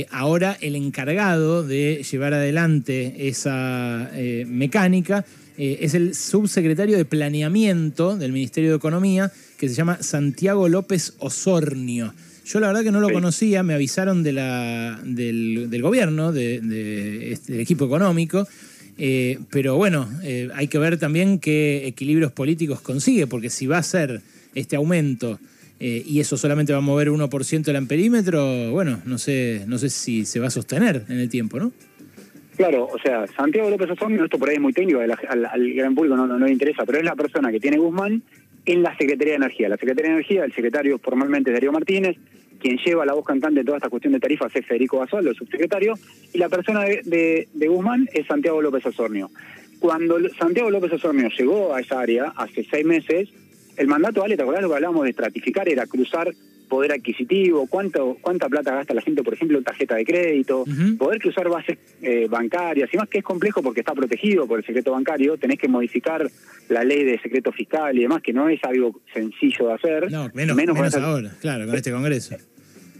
ahora 0.10 0.58
el 0.60 0.75
encargado 0.75 1.64
de 1.64 2.04
llevar 2.04 2.34
adelante 2.34 3.30
esa 3.30 4.12
mecánica 4.48 5.24
es 5.58 5.94
el 5.94 6.16
subsecretario 6.16 6.98
de 6.98 7.06
Planeamiento 7.06 8.18
del 8.18 8.32
Ministerio 8.32 8.72
de 8.72 8.78
Economía, 8.78 9.32
que 9.58 9.70
se 9.70 9.76
llama 9.76 10.02
Santiago 10.02 10.68
López 10.68 11.14
Osornio. 11.20 12.14
Yo 12.46 12.60
la 12.60 12.68
verdad 12.68 12.84
que 12.84 12.92
no 12.92 13.00
lo 13.00 13.12
conocía, 13.12 13.64
me 13.64 13.74
avisaron 13.74 14.22
de 14.22 14.32
la, 14.32 15.00
del, 15.04 15.82
gobierno, 15.82 16.32
de, 16.32 17.32
este, 17.32 17.54
del 17.54 17.62
equipo 17.62 17.86
económico, 17.86 18.48
eh, 19.00 19.40
pero 19.50 19.78
bueno, 19.78 20.08
eh, 20.24 20.50
hay 20.54 20.68
que 20.68 20.78
ver 20.78 21.00
también 21.00 21.40
qué 21.40 21.88
equilibrios 21.88 22.32
políticos 22.32 22.82
consigue, 22.82 23.26
porque 23.26 23.50
si 23.50 23.66
va 23.66 23.80
a 23.80 23.84
ser 23.84 24.22
este 24.54 24.76
aumento 24.76 25.40
eh, 25.80 26.04
y 26.06 26.20
eso 26.20 26.38
solamente 26.38 26.72
va 26.72 26.78
a 26.78 26.82
mover 26.82 27.10
1% 27.10 27.64
del 27.64 27.76
amperímetro, 27.78 28.70
bueno, 28.72 29.02
no 29.06 29.18
sé, 29.18 29.64
no 29.66 29.80
sé 29.80 29.90
si 29.90 30.26
se 30.26 30.40
va 30.40 30.48
a 30.48 30.52
sostener 30.52 31.04
en 31.10 31.20
el 31.20 31.30
tiempo, 31.30 31.60
¿no? 31.60 31.74
Claro, 32.56 32.88
o 32.88 32.98
sea, 33.00 33.28
Santiago 33.28 33.70
López 33.70 33.92
Osornio, 33.92 34.24
esto 34.24 34.40
por 34.40 34.50
ahí 34.50 34.56
es 34.56 34.62
muy 34.62 34.72
técnico, 34.72 35.00
al, 35.00 35.74
gran 35.74 35.94
público 35.94 36.16
no, 36.16 36.26
no, 36.26 36.46
le 36.46 36.52
interesa, 36.52 36.86
pero 36.86 37.00
es 37.00 37.04
la 37.04 37.16
persona 37.16 37.52
que 37.52 37.60
tiene 37.60 37.78
Guzmán 37.78 38.22
en 38.66 38.82
la 38.82 38.96
Secretaría 38.98 39.34
de 39.34 39.38
Energía. 39.38 39.70
La 39.70 39.78
Secretaría 39.78 40.12
de 40.12 40.16
Energía, 40.18 40.46
el 40.46 40.54
secretario 40.54 40.98
formalmente 41.00 41.50
es 41.50 41.56
Darío 41.56 41.72
Martínez, 41.72 42.18
quien 42.60 42.78
lleva 42.78 43.06
la 43.06 43.14
voz 43.14 43.26
cantante 43.26 43.60
de 43.60 43.66
toda 43.66 43.78
esta 43.78 43.90
cuestión 43.90 44.14
de 44.14 44.20
tarifas 44.20 44.56
es 44.56 44.66
Federico 44.66 45.00
Basualdo, 45.00 45.32
el 45.32 45.36
subsecretario, 45.36 45.96
y 46.34 46.38
la 46.38 46.50
persona 46.50 46.84
de, 46.84 47.48
Guzmán 47.54 48.08
es 48.14 48.26
Santiago 48.26 48.62
López 48.62 48.86
Osornio. 48.86 49.30
Cuando 49.80 50.18
Santiago 50.30 50.72
López 50.72 50.94
Osornio 50.94 51.30
llegó 51.30 51.76
a 51.76 51.82
esa 51.82 52.00
área 52.00 52.34
hace 52.36 52.64
seis 52.64 52.86
meses, 52.86 53.30
el 53.78 53.88
mandato, 53.88 54.24
Ale, 54.24 54.38
¿te 54.38 54.44
acordás 54.44 54.64
lo 54.64 54.70
que 54.70 54.76
hablábamos 54.76 55.04
de 55.04 55.10
estratificar? 55.10 55.68
Era 55.68 55.86
cruzar 55.86 56.32
poder 56.65 56.93
adquisitivo, 56.93 57.67
cuánto, 57.67 58.17
cuánta 58.22 58.48
plata 58.50 58.75
gasta 58.75 58.93
la 58.93 59.01
gente, 59.01 59.24
por 59.24 59.34
ejemplo, 59.34 59.57
en 59.57 59.63
tarjeta 59.63 59.95
de 59.95 60.05
crédito, 60.05 60.65
poder 60.98 61.22
cruzar 61.22 61.50
bases 61.50 61.77
eh, 62.01 62.27
bancarias, 62.29 62.89
y 62.93 62.98
más 62.98 63.07
que 63.10 63.19
es 63.19 63.24
complejo 63.24 63.62
porque 63.62 63.81
está 63.81 63.93
protegido 63.93 64.48
por 64.48 64.60
el 64.60 64.65
secreto 64.65 64.91
bancario, 64.91 65.38
tenés 65.38 65.60
que 65.60 65.67
modificar 65.67 66.29
la 66.69 66.84
ley 66.84 67.03
de 67.03 67.19
secreto 67.19 67.51
fiscal 67.51 67.98
y 67.98 68.01
demás, 68.01 68.22
que 68.22 68.34
no 68.34 68.50
es 68.50 68.63
algo 68.63 69.01
sencillo 69.13 69.67
de 69.67 69.74
hacer. 69.74 70.12
No, 70.12 70.29
menos, 70.34 70.55
menos, 70.55 70.95
ahora, 70.95 71.31
clalo, 71.39 71.65
con 71.65 71.75
este 71.75 71.91
Congreso. 71.91 72.36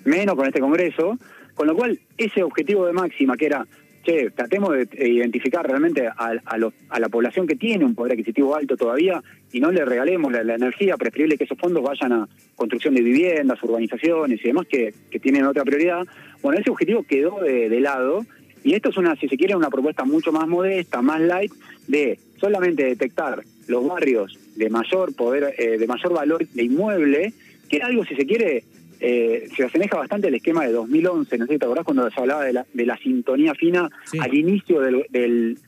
Menos 0.06 0.36
con 0.36 0.46
este 0.46 0.60
Congreso, 0.60 1.18
con 1.56 1.68
lo 1.68 1.76
cual 1.76 2.00
ese 2.18 2.44
objetivo 2.44 2.86
de 2.86 2.94
máxima 2.94 3.36
que 3.36 3.48
era 3.48 3.66
che, 4.06 4.32
tratemos 4.32 4.74
de 4.74 5.10
identificar 5.10 5.68
realmente 5.68 6.08
a, 6.08 6.34
la 6.56 7.10
población 7.10 7.48
que 7.48 7.56
tiene 7.56 7.84
un 7.84 7.96
poder 7.96 8.14
adquisitivo 8.14 8.56
alto 8.56 8.78
todavía 8.78 9.22
y 9.52 9.60
no 9.60 9.72
le 9.72 9.84
regalemos 9.84 10.32
la, 10.32 10.56
energía, 10.56 10.96
preferible 10.96 11.38
que 11.38 11.44
esos 11.44 11.58
fondos 11.58 11.84
vayan 11.84 12.14
a 12.14 12.28
construcción 12.56 12.94
de 12.94 13.02
viviendas, 13.02 13.62
urbanizaciones 13.64 14.40
y 14.42 14.48
demás 14.48 14.68
que, 14.68 14.94
tienen 15.20 15.46
otra 15.46 15.64
prioridad. 15.64 16.06
Bueno, 16.42 16.60
ese 16.60 16.70
objetivo 16.70 17.04
quedó 17.04 17.40
de, 17.42 17.80
lado 17.80 18.26
y 18.64 18.74
esto 18.74 18.90
es 18.90 18.98
una, 18.98 19.16
si 19.16 19.28
se 19.28 19.38
quiere, 19.38 19.56
una 19.56 19.70
propuesta 19.70 20.06
mucho 20.06 20.32
más 20.32 20.48
modesta, 20.48 21.02
más 21.02 21.20
light, 21.22 21.52
de 21.88 22.20
solamente 22.38 22.84
detectar 22.84 23.42
los 23.68 23.88
barrios 23.88 24.38
de 24.56 24.70
mayor 24.70 25.16
poder, 25.16 25.56
eh, 25.58 25.78
de 25.78 25.88
mayor 25.88 26.14
valor 26.14 26.48
de 26.48 26.64
inmueble, 26.64 27.34
que 27.70 27.78
era 27.78 27.88
algo, 27.88 28.06
si 28.06 28.16
se 28.16 28.26
quiere, 28.26 28.64
eh, 29.08 29.48
se 29.56 29.64
asemeja 29.64 29.98
bastante 29.98 30.30
al 30.30 30.34
esquema 30.34 30.66
de 30.66 30.72
2011, 30.72 31.38
no 31.38 31.46
sé 31.46 31.54
si 31.54 31.60
te 31.60 31.66
acordás 31.66 31.86
cuando 31.86 32.10
se 32.10 32.20
hablaba 32.20 32.44
de 32.44 32.54
la, 32.54 32.66
de 32.74 32.86
la 32.88 32.98
sintonía 32.98 33.54
fina 33.54 33.88
al 34.20 34.34
inicio 34.34 34.82
del, 34.82 35.06
del, 35.12 35.60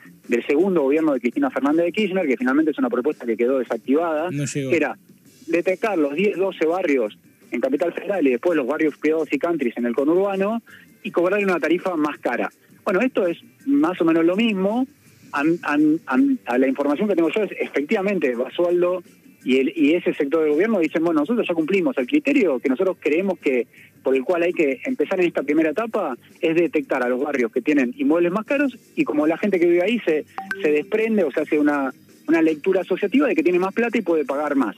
segundo 0.48 0.82
gobierno 0.82 1.14
de 1.14 1.20
Cristina 1.20 1.52
Fernández 1.52 1.86
de 1.86 1.92
Kirchner, 1.92 2.26
que 2.26 2.36
finalmente 2.36 2.72
es 2.72 2.80
una 2.80 2.90
propuesta 2.90 3.28
que 3.28 3.38
quedó 3.38 3.60
desactivada, 3.60 4.30
era 4.72 4.98
detectar 5.46 6.00
los 6.00 6.16
10, 6.16 6.36
12 6.36 6.66
barrios 6.66 7.20
en 7.52 7.62
Capital 7.62 7.94
Federal 7.94 8.26
y 8.26 8.32
después 8.32 8.58
los 8.58 8.66
barrios 8.66 8.98
privados 8.98 9.32
y 9.32 9.38
countries 9.38 9.78
en 9.78 9.86
el 9.86 9.94
conurbano 9.94 10.64
y 11.04 11.12
cobrar 11.12 11.44
una 11.44 11.60
tarifa 11.60 11.96
más 11.96 12.18
cara. 12.18 12.50
Bueno, 12.84 13.02
esto 13.02 13.28
es 13.28 13.38
más 13.68 14.02
o 14.02 14.06
menos 14.06 14.26
lo 14.26 14.36
mismo. 14.36 14.88
a 15.32 16.58
la 16.58 16.68
información 16.68 17.08
que 17.08 17.16
tengo 17.16 17.30
yo 17.30 17.44
es 17.44 17.52
efectivamente 17.60 18.34
Basualdo 18.34 19.04
y, 19.48 19.60
el, 19.60 19.72
y 19.78 19.94
ese 19.94 20.14
sector 20.14 20.44
del 20.44 20.52
gobierno 20.52 20.80
dicen, 20.80 21.02
bueno, 21.06 21.22
nosotros 21.22 21.48
ya 21.48 21.54
cumplimos 21.54 21.98
el 21.98 22.06
criterio 22.06 22.60
que 22.60 22.68
nosotros 22.68 22.98
creemos 23.00 23.40
que 23.40 23.66
por 24.04 24.14
el 24.14 24.26
cual 24.26 24.44
hay 24.44 24.52
que 24.52 24.82
empezar 24.84 25.22
en 25.22 25.28
esta 25.28 25.42
primera 25.42 25.70
etapa 25.70 26.18
es 26.42 26.54
detectar 26.54 27.02
a 27.02 27.08
los 27.08 27.22
barrios 27.22 27.50
que 27.50 27.62
tienen 27.62 27.94
inmuebles 27.98 28.34
más 28.34 28.46
caros 28.46 28.78
y 28.98 29.06
como 29.06 29.26
la 29.26 29.38
gente 29.38 29.58
que 29.58 29.68
vive 29.68 29.84
ahí 29.84 30.00
se, 30.00 30.26
se 30.62 30.70
desprende 30.70 31.24
o 31.24 31.32
se 31.32 31.40
hace 31.40 31.58
una, 31.58 31.94
una 32.28 32.42
lectura 32.42 32.82
asociativa 32.82 33.26
de 33.26 33.36
que 33.36 33.44
tiene 33.44 33.58
más 33.58 33.74
plata 33.74 33.98
y 33.98 34.02
puede 34.02 34.26
pagar 34.26 34.58
más. 34.58 34.76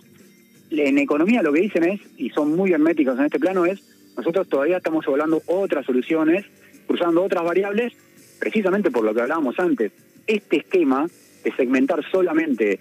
En 0.70 1.00
economía 1.00 1.42
lo 1.42 1.52
que 1.52 1.62
dicen 1.62 1.86
es, 1.86 2.00
y 2.18 2.30
son 2.30 2.56
muy 2.56 2.72
herméticos 2.72 3.18
en 3.18 3.26
este 3.26 3.40
plano, 3.40 3.66
es 3.66 3.82
nosotros 4.18 4.48
todavía 4.50 4.78
estamos 4.78 5.04
evaluando 5.08 5.42
otras 5.48 5.84
soluciones, 5.84 6.46
cruzando 6.86 7.24
otras 7.24 7.44
variables, 7.44 7.94
precisamente 8.40 8.92
por 8.92 9.04
lo 9.04 9.16
que 9.16 9.22
hablábamos 9.22 9.58
antes. 9.58 9.92
Este 10.28 10.58
esquema 10.58 11.08
de 11.44 11.52
segmentar 11.56 12.04
solamente 12.12 12.80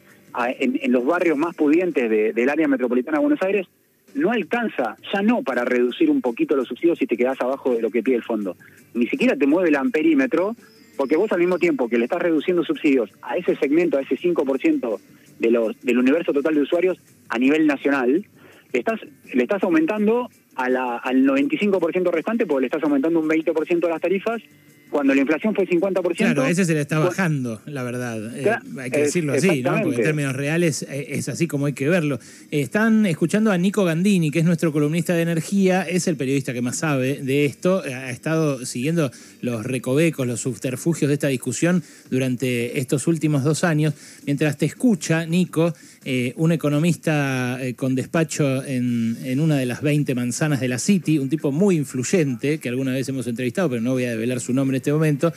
en, 0.59 0.93
los 0.93 1.05
barrios 1.05 1.37
más 1.37 1.55
pudientes 1.55 2.11
del 2.11 2.49
área 2.49 2.69
metropolitana 2.69 3.19
de 3.19 3.23
Buenos 3.23 3.43
Aires, 3.43 3.67
no 4.15 4.31
alcanza, 4.31 4.97
ya 5.13 5.23
no 5.23 5.43
para 5.43 5.65
reducir 5.65 6.11
un 6.11 6.21
poquito 6.21 6.57
los 6.57 6.69
subsidios 6.69 6.99
si 6.99 7.07
te 7.07 7.17
quedas 7.17 7.41
abajo 7.41 7.75
de 7.75 7.83
lo 7.83 7.91
que 7.91 8.03
pide 8.03 8.17
el 8.17 8.23
fondo. 8.23 8.57
Ni 8.95 9.07
siquiera 9.07 9.37
te 9.37 9.47
mueve 9.47 9.69
el 9.69 9.77
amperímetro, 9.77 10.57
porque 10.97 11.17
vos 11.17 11.31
al 11.33 11.41
mismo 11.41 11.59
tiempo 11.59 11.89
que 11.89 11.99
le 11.99 12.05
estás 12.05 12.21
reduciendo 12.21 12.65
subsidios 12.65 13.11
a 13.23 13.37
ese 13.37 13.55
segmento, 13.57 13.99
a 13.99 14.03
ese 14.03 14.17
5% 14.17 14.99
de 15.39 15.51
los, 15.51 15.81
del 15.81 15.99
universo 15.99 16.33
total 16.33 16.55
de 16.55 16.63
usuarios 16.63 16.99
a 17.29 17.39
nivel 17.39 17.67
nacional, 17.67 18.27
le 18.73 18.79
estás, 18.79 19.01
le 19.33 19.43
estás 19.43 19.63
aumentando 19.63 20.29
a 20.57 20.69
la, 20.69 20.97
al 20.97 21.25
95% 21.25 22.11
restante 22.11 22.47
porque 22.47 22.63
le 22.63 22.67
estás 22.67 22.83
aumentando 22.83 23.21
un 23.21 23.29
20% 23.29 23.81
de 23.81 23.89
las 23.89 24.01
tarifas 24.01 24.43
cuando 24.91 25.15
la 25.15 25.21
inflación 25.21 25.55
fue 25.55 25.67
50%. 25.67 26.17
Claro, 26.17 26.47
ese 26.47 26.65
se 26.65 26.75
le 26.75 26.81
está 26.81 26.99
bajando, 26.99 27.61
la 27.67 27.83
verdad. 27.83 28.37
Eh, 28.37 28.51
hay 28.79 28.91
que 28.91 29.03
decirlo 29.03 29.35
así, 29.35 29.63
¿no? 29.63 29.81
Porque 29.83 29.97
en 29.97 30.03
términos 30.03 30.35
reales 30.35 30.83
eh, 30.83 31.07
es 31.11 31.29
así 31.29 31.47
como 31.47 31.67
hay 31.67 31.73
que 31.73 31.89
verlo. 31.89 32.19
Están 32.51 33.07
escuchando 33.07 33.53
a 33.53 33.59
Nico 33.59 33.85
Gandini, 33.85 34.31
que 34.31 34.39
es 34.39 34.45
nuestro 34.45 34.73
columnista 34.73 35.15
de 35.15 35.23
energía, 35.23 35.83
es 35.83 36.09
el 36.09 36.17
periodista 36.17 36.53
que 36.53 36.63
más 36.63 36.77
sabe 36.77 37.21
de 37.23 37.45
esto, 37.45 37.83
ha 37.83 38.11
estado 38.11 38.65
siguiendo 38.65 39.11
los 39.43 39.65
recovecos, 39.65 40.27
los 40.27 40.41
subterfugios 40.41 41.09
de 41.09 41.15
esta 41.15 41.29
discusión 41.29 41.83
durante 42.11 42.79
estos 42.79 43.07
últimos 43.07 43.45
dos 43.45 43.65
años. 43.65 43.95
Mientras 44.27 44.57
te 44.57 44.67
escucha, 44.67 45.27
Nico, 45.27 45.75
eh, 46.05 46.33
un 46.37 46.53
economista 46.53 47.59
con 47.77 47.95
despacho 47.95 48.65
en, 48.65 49.19
en 49.25 49.41
una 49.41 49.57
de 49.57 49.67
las 49.67 49.83
20 49.83 50.15
manzanas 50.15 50.61
de 50.61 50.69
la 50.69 50.79
City, 50.79 51.19
un 51.19 51.29
tipo 51.29 51.53
muy 51.53 51.77
influyente, 51.77 52.59
que 52.59 52.69
alguna 52.69 52.93
vez 52.93 53.09
hemos 53.09 53.27
entrevistado, 53.27 53.69
pero 53.69 53.83
no 53.83 53.93
voy 53.93 54.05
a 54.05 54.11
develar 54.11 54.41
su 54.41 54.53
nombre 54.53 54.78
este 54.79 54.93
momento, 54.93 55.33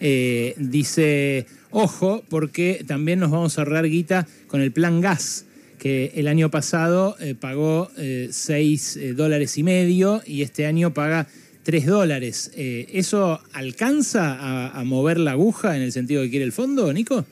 eh, 0.00 0.54
dice, 0.56 1.46
ojo, 1.70 2.22
porque 2.28 2.84
también 2.86 3.20
nos 3.20 3.30
vamos 3.30 3.56
a 3.56 3.62
ahorrar 3.62 3.88
guita 3.88 4.26
con 4.46 4.60
el 4.60 4.72
plan 4.72 5.00
gas 5.00 5.46
que 5.78 6.12
el 6.14 6.28
año 6.28 6.50
pasado 6.50 7.16
eh, 7.20 7.34
pagó 7.34 7.90
6 7.96 8.96
eh, 8.96 9.12
dólares 9.14 9.58
y 9.58 9.64
medio 9.64 10.22
y 10.24 10.42
este 10.42 10.66
año 10.66 10.94
paga 10.94 11.26
3 11.64 11.86
dólares. 11.86 12.52
¿Eso 12.56 13.40
alcanza 13.52 14.70
a, 14.76 14.84
mover 14.84 15.18
la 15.18 15.32
aguja 15.32 15.76
en 15.76 15.82
el 15.82 15.92
sentido 15.92 16.22
que 16.22 16.30
quiere 16.30 16.44
el 16.44 16.52
fondo, 16.52 16.92
Nico? 16.92 17.24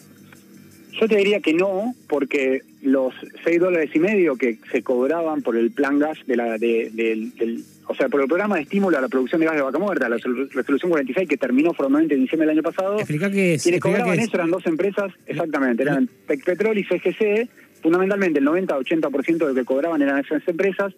Yo 1.00 1.09
te 1.09 1.17
diría 1.17 1.40
que 1.40 1.55
no, 1.55 1.95
porque 2.09 2.62
los 2.83 3.14
6 3.45 3.61
dólares 3.61 3.90
y 3.95 3.99
medio 3.99 4.37
que 4.37 4.59
se 4.71 4.83
cobraban 4.83 5.43
por 5.43 5.57
el 5.57 5.71
plan 5.71 5.99
gas 5.99 6.19
de 6.26 6.37
la, 6.37 6.59
de, 6.59 6.90
del, 6.93 7.64
o 7.90 7.94
sea, 7.97 8.09
por 8.09 8.20
el 8.20 8.28
programa 8.28 8.54
de 8.54 8.62
estímulo 8.62 8.97
a 8.97 9.00
la 9.00 9.09
producción 9.09 9.40
de 9.40 9.49
gas 9.49 9.56
de 9.56 9.62
vaca 9.62 9.78
muerta, 9.80 10.09
la 10.09 10.16
resolución 10.16 10.90
46 10.90 11.28
que 11.28 11.37
terminó 11.37 11.75
formalmente 11.75 12.14
en 12.14 12.20
diciembre 12.20 12.47
del 12.47 12.59
año 12.59 12.62
pasado. 12.62 13.00
Explica 13.00 13.28
que 13.32 13.54
es. 13.54 13.64
Quienes 13.64 13.80
cobraban 13.80 14.16
eso 14.16 14.30
eran 14.35 14.49
dos 14.49 14.64
empresas, 14.66 15.12
exactamente, 15.26 15.82
eran 15.82 16.09
Petrol 16.25 16.78
y 16.78 16.85
CGC, 16.85 17.49
fundamentalmente 17.82 18.38
el 18.38 18.47
90-80% 18.47 19.38
de 19.38 19.47
lo 19.47 19.54
que 19.54 19.64
cobraban 19.64 20.00
eran 20.02 20.20
esas 20.20 20.47
empresas, 20.47 20.94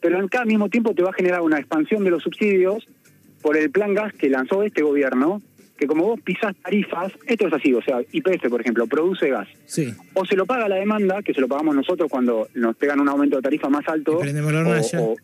pero 0.00 0.18
en 0.18 0.28
cada 0.28 0.46
mismo 0.46 0.70
tiempo 0.70 0.94
te 0.94 1.02
va 1.02 1.10
a 1.10 1.12
generar 1.12 1.42
una 1.42 1.58
expansión 1.58 2.02
de 2.02 2.10
los 2.10 2.22
subsidios 2.22 2.88
por 3.42 3.58
el 3.58 3.70
plan 3.70 3.92
gas 3.92 4.14
que 4.14 4.30
lanzó 4.30 4.62
este 4.62 4.80
gobierno, 4.80 5.42
que 5.76 5.86
como 5.86 6.04
vos 6.04 6.20
pisás 6.22 6.56
tarifas, 6.62 7.12
esto 7.26 7.48
es 7.48 7.52
así, 7.52 7.74
o 7.74 7.82
sea, 7.82 8.00
IPF, 8.10 8.48
por 8.48 8.62
ejemplo, 8.62 8.86
produce 8.86 9.28
gas. 9.28 9.48
Sí. 9.66 9.92
O 10.14 10.24
se 10.24 10.34
lo 10.34 10.46
paga 10.46 10.66
la 10.66 10.76
demanda, 10.76 11.20
que 11.22 11.34
se 11.34 11.42
lo 11.42 11.48
pagamos 11.48 11.74
nosotros 11.74 12.08
cuando 12.10 12.48
nos 12.54 12.74
pegan 12.76 13.00
un 13.00 13.08
aumento 13.10 13.36
de 13.36 13.42
tarifa 13.42 13.68
más 13.68 13.86
alto. 13.86 14.18
O, 14.18 15.16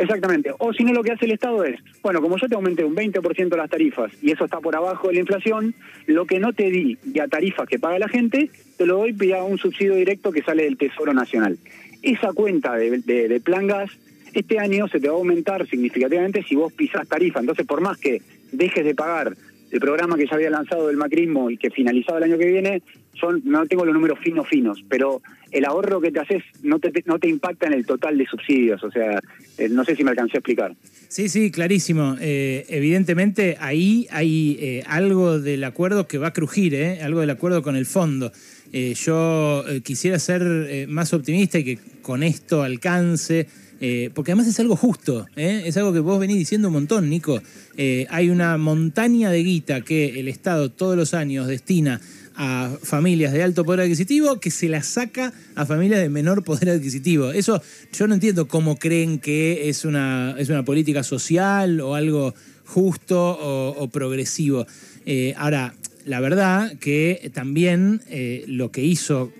exactamente. 0.00 0.52
O 0.58 0.72
si 0.72 0.84
no, 0.84 0.92
lo 0.92 1.02
que 1.02 1.12
hace 1.12 1.26
el 1.26 1.32
Estado 1.32 1.64
es, 1.64 1.78
bueno, 2.02 2.20
como 2.20 2.36
yo 2.38 2.48
te 2.48 2.54
aumenté 2.54 2.84
un 2.84 2.96
20% 2.96 3.56
las 3.56 3.70
tarifas 3.70 4.10
y 4.22 4.30
eso 4.32 4.44
está 4.44 4.60
por 4.60 4.74
abajo 4.74 5.08
de 5.08 5.14
la 5.14 5.20
inflación, 5.20 5.74
lo 6.06 6.26
que 6.26 6.40
no 6.40 6.52
te 6.52 6.70
di 6.70 6.98
ya 7.12 7.28
tarifas 7.28 7.68
que 7.68 7.78
paga 7.78 7.98
la 7.98 8.08
gente, 8.08 8.50
te 8.76 8.86
lo 8.86 8.98
doy 8.98 9.12
vía 9.12 9.42
un 9.42 9.58
subsidio 9.58 9.94
directo 9.94 10.32
que 10.32 10.42
sale 10.42 10.64
del 10.64 10.76
Tesoro 10.76 11.12
Nacional. 11.12 11.58
Esa 12.02 12.32
cuenta 12.32 12.76
de, 12.76 13.40
plan 13.44 13.66
gas 13.66 13.90
este 14.32 14.58
año 14.58 14.88
se 14.88 15.00
te 15.00 15.08
va 15.08 15.14
a 15.14 15.18
aumentar 15.18 15.66
significativamente 15.66 16.42
si 16.44 16.54
vos 16.54 16.72
pisás 16.72 17.08
tarifa. 17.08 17.40
Entonces, 17.40 17.66
por 17.66 17.80
más 17.80 17.98
que 17.98 18.22
dejes 18.52 18.84
de 18.84 18.94
pagar 18.94 19.36
el 19.70 19.80
programa 19.80 20.16
que 20.16 20.26
ya 20.26 20.34
había 20.34 20.50
lanzado 20.50 20.88
el 20.88 20.96
macrismo 20.96 21.50
y 21.50 21.56
que 21.56 21.70
finalizaba 21.70 22.18
el 22.18 22.24
año 22.24 22.38
que 22.38 22.46
viene, 22.46 22.82
no 23.44 23.66
tengo 23.66 23.84
los 23.84 23.94
números 23.94 24.18
finos 24.22 24.48
finos, 24.48 24.84
pero 24.88 25.20
el 25.50 25.64
ahorro 25.64 26.00
que 26.00 26.10
te 26.10 26.20
haces 26.20 26.42
no 26.62 26.78
te, 26.78 26.92
no 27.06 27.18
te 27.18 27.28
impacta 27.28 27.66
en 27.66 27.74
el 27.74 27.84
total 27.84 28.16
de 28.16 28.26
subsidios, 28.26 28.82
o 28.84 28.90
sea, 28.90 29.20
eh, 29.58 29.68
no 29.68 29.84
sé 29.84 29.96
si 29.96 30.04
me 30.04 30.10
alcancé 30.10 30.36
a 30.36 30.38
explicar. 30.38 30.74
Sí, 31.08 31.28
sí, 31.28 31.50
clarísimo. 31.50 32.16
Eh, 32.20 32.66
evidentemente 32.68 33.56
ahí 33.60 34.06
hay 34.10 34.58
eh, 34.60 34.82
algo 34.86 35.40
del 35.40 35.64
acuerdo 35.64 36.06
que 36.06 36.18
va 36.18 36.28
a 36.28 36.32
crujir, 36.32 36.76
algo 37.02 37.20
del 37.20 37.30
acuerdo 37.30 37.62
con 37.62 37.76
el 37.76 37.86
fondo. 37.86 38.32
yo 38.72 39.64
quisiera 39.82 40.18
ser 40.18 40.86
más 40.88 41.12
optimista 41.12 41.58
y 41.58 41.64
que 41.64 41.78
con 42.02 42.22
esto 42.22 42.62
alcance 42.62 43.48
eh, 43.82 44.10
porque 44.14 44.32
además 44.32 44.46
es 44.46 44.60
algo 44.60 44.76
justo, 44.76 45.26
¿eh? 45.36 45.62
es 45.64 45.76
algo 45.78 45.92
que 45.94 46.00
vos 46.00 46.20
venís 46.20 46.36
diciendo 46.36 46.68
un 46.68 46.74
montón, 46.74 47.08
Nico. 47.08 47.42
Eh, 47.78 48.06
hay 48.10 48.28
una 48.28 48.58
montaña 48.58 49.30
de 49.30 49.42
guita 49.42 49.80
que 49.80 50.20
el 50.20 50.28
Estado 50.28 50.70
todos 50.70 50.96
los 50.96 51.14
años 51.14 51.46
destina 51.46 51.98
a 52.36 52.70
familias 52.82 53.32
de 53.32 53.42
alto 53.42 53.64
poder 53.64 53.80
adquisitivo 53.80 54.38
que 54.38 54.50
se 54.50 54.68
la 54.68 54.82
saca 54.82 55.32
a 55.54 55.64
familias 55.64 56.00
de 56.00 56.10
menor 56.10 56.44
poder 56.44 56.68
adquisitivo. 56.70 57.32
Eso 57.32 57.62
yo 57.92 58.06
no 58.06 58.14
entiendo 58.14 58.48
cómo 58.48 58.76
creen 58.76 59.18
que 59.18 59.70
es 59.70 59.86
una, 59.86 60.34
es 60.38 60.50
una 60.50 60.62
política 60.62 61.02
social 61.02 61.80
o 61.80 61.94
algo 61.94 62.34
justo 62.66 63.38
o, 63.78 63.88
progresivo. 63.88 64.66
ahora, 65.36 65.74
la 66.04 66.20
verdad 66.20 66.76
que 66.78 67.30
también 67.34 68.00
lo 68.46 68.70
que 68.70 68.82
hizo 68.82 69.32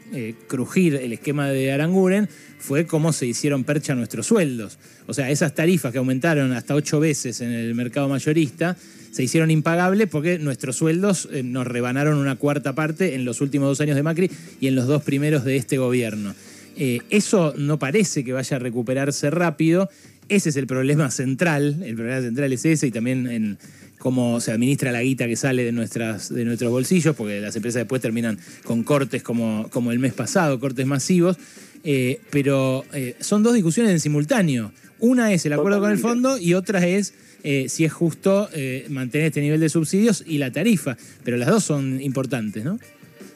crujir 0.46 0.94
el 0.96 1.12
esquema 1.12 1.48
de 1.48 1.72
Aranguren 1.72 2.28
fue 2.60 2.86
cómo 2.86 3.12
se 3.12 3.26
hicieron 3.26 3.64
percha 3.64 3.94
nuestros 3.94 4.26
sueldos. 4.26 4.78
O 5.06 5.14
sea, 5.14 5.30
esas 5.30 5.54
tarifas 5.54 5.92
que 5.92 5.98
aumentaron 5.98 6.52
hasta 6.52 6.74
ocho 6.74 7.00
veces 7.00 7.40
en 7.40 7.50
el 7.50 7.74
mercado 7.74 8.08
mayorista 8.08 8.76
se 9.10 9.24
hicieron 9.24 9.50
impagables 9.50 10.08
porque 10.08 10.38
nuestros 10.38 10.76
sueldos 10.76 11.28
eh, 11.32 11.42
nos 11.42 11.66
rebanaron 11.66 12.18
una 12.18 12.36
cuarta 12.36 12.74
parte 12.74 13.14
en 13.14 13.24
los 13.24 13.40
últimos 13.40 13.68
dos 13.68 13.80
años 13.80 13.96
de 13.96 14.02
Macri 14.02 14.30
y 14.60 14.68
en 14.68 14.76
los 14.76 14.86
dos 14.86 15.02
primeros 15.02 15.44
de 15.44 15.56
este 15.56 15.78
gobierno. 15.78 16.34
Eh, 16.76 17.00
eso 17.10 17.52
no 17.56 17.78
parece 17.78 18.22
que 18.22 18.32
vaya 18.32 18.56
a 18.56 18.60
recuperarse 18.60 19.30
rápido 19.30 19.90
ese 20.30 20.50
es 20.50 20.56
el 20.56 20.68
problema 20.68 21.10
central, 21.10 21.82
el 21.84 21.96
problema 21.96 22.20
central 22.20 22.52
es 22.52 22.64
ese 22.64 22.86
y 22.86 22.92
también 22.92 23.26
en 23.26 23.58
cómo 24.00 24.40
se 24.40 24.50
administra 24.50 24.90
la 24.90 25.02
guita 25.02 25.28
que 25.28 25.36
sale 25.36 25.62
de, 25.62 25.72
nuestras, 25.72 26.34
de 26.34 26.44
nuestros 26.46 26.72
bolsillos, 26.72 27.14
porque 27.14 27.38
las 27.38 27.54
empresas 27.54 27.82
después 27.82 28.00
terminan 28.00 28.38
con 28.64 28.82
cortes 28.82 29.22
como, 29.22 29.68
como 29.70 29.92
el 29.92 29.98
mes 29.98 30.14
pasado, 30.14 30.58
cortes 30.58 30.86
masivos, 30.86 31.36
eh, 31.84 32.18
pero 32.30 32.84
eh, 32.94 33.14
son 33.20 33.42
dos 33.42 33.54
discusiones 33.54 33.92
en 33.92 34.00
simultáneo. 34.00 34.72
Una 34.98 35.32
es 35.32 35.44
el 35.46 35.52
acuerdo 35.52 35.80
con 35.80 35.92
el 35.92 35.98
fondo 35.98 36.38
y 36.38 36.54
otra 36.54 36.86
es 36.86 37.14
eh, 37.42 37.68
si 37.68 37.84
es 37.84 37.92
justo 37.92 38.48
mantener 38.88 39.28
este 39.28 39.40
nivel 39.40 39.60
de 39.60 39.68
subsidios 39.68 40.24
y 40.26 40.38
la 40.38 40.50
tarifa, 40.50 40.96
pero 41.22 41.36
las 41.36 41.48
dos 41.48 41.64
son 41.64 42.00
importantes, 42.00 42.64
¿no? 42.64 42.78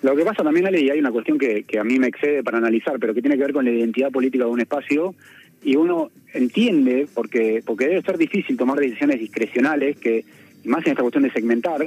Lo 0.02 0.14
que 0.14 0.24
pasa 0.24 0.42
también, 0.42 0.66
Ale, 0.66 0.82
y 0.82 0.90
hay 0.90 0.98
una 0.98 1.10
cuestión 1.10 1.38
que, 1.38 1.62
que 1.62 1.78
a 1.78 1.84
mí 1.84 1.98
me 1.98 2.08
excede 2.08 2.42
para 2.42 2.58
analizar, 2.58 2.98
pero 2.98 3.14
que 3.14 3.22
tiene 3.22 3.36
que 3.36 3.42
ver 3.42 3.52
con 3.54 3.64
la 3.64 3.70
identidad 3.70 4.10
política 4.10 4.44
de 4.44 4.50
un 4.50 4.60
espacio, 4.60 5.14
y 5.62 5.76
uno 5.76 6.10
entiende, 6.34 7.06
porque, 7.14 7.62
porque 7.64 7.88
debe 7.88 8.02
ser 8.02 8.18
difícil 8.18 8.56
tomar 8.56 8.78
decisiones 8.78 9.18
discrecionales 9.18 9.96
que 9.96 10.24
más 10.64 10.84
en 10.84 10.92
esta 10.92 11.02
cuestión 11.02 11.24
de 11.24 11.32
segmentar, 11.32 11.86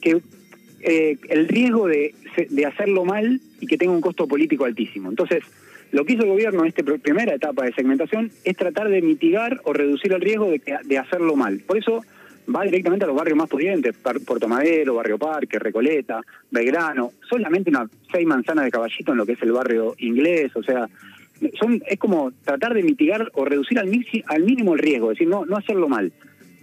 que 0.00 0.20
eh, 0.80 1.16
el 1.28 1.48
riesgo 1.48 1.86
de, 1.86 2.14
de, 2.50 2.66
hacerlo 2.66 3.04
mal 3.04 3.40
y 3.60 3.66
que 3.66 3.78
tenga 3.78 3.92
un 3.92 4.00
costo 4.00 4.26
político 4.26 4.64
altísimo. 4.64 5.10
Entonces, 5.10 5.44
lo 5.92 6.04
que 6.04 6.14
hizo 6.14 6.22
el 6.22 6.30
gobierno 6.30 6.62
en 6.62 6.68
esta 6.68 6.82
primera 6.82 7.34
etapa 7.34 7.64
de 7.64 7.72
segmentación 7.72 8.32
es 8.44 8.56
tratar 8.56 8.88
de 8.88 9.00
mitigar 9.02 9.60
o 9.64 9.72
reducir 9.72 10.12
el 10.12 10.20
riesgo 10.20 10.50
de, 10.50 10.60
de 10.84 10.98
hacerlo 10.98 11.36
mal. 11.36 11.60
Por 11.60 11.78
eso 11.78 12.02
va 12.54 12.64
directamente 12.64 13.04
a 13.04 13.08
los 13.08 13.16
barrios 13.16 13.36
más 13.36 13.48
pudientes, 13.48 13.94
Puerto 13.96 14.48
Madero, 14.48 14.94
Barrio 14.94 15.18
Parque, 15.18 15.58
Recoleta, 15.58 16.20
Belgrano, 16.50 17.12
solamente 17.28 17.70
unas 17.70 17.88
seis 18.10 18.26
manzanas 18.26 18.64
de 18.64 18.70
caballito 18.70 19.12
en 19.12 19.18
lo 19.18 19.26
que 19.26 19.32
es 19.32 19.42
el 19.42 19.52
barrio 19.52 19.94
inglés, 19.98 20.50
o 20.56 20.62
sea, 20.62 20.88
son 21.58 21.82
es 21.86 21.98
como 21.98 22.32
tratar 22.44 22.74
de 22.74 22.82
mitigar 22.82 23.30
o 23.34 23.44
reducir 23.44 23.78
al, 23.78 23.90
al 24.26 24.42
mínimo 24.42 24.74
el 24.74 24.80
riesgo, 24.80 25.12
es 25.12 25.18
decir, 25.18 25.28
no, 25.28 25.44
no 25.44 25.56
hacerlo 25.56 25.88
mal. 25.88 26.12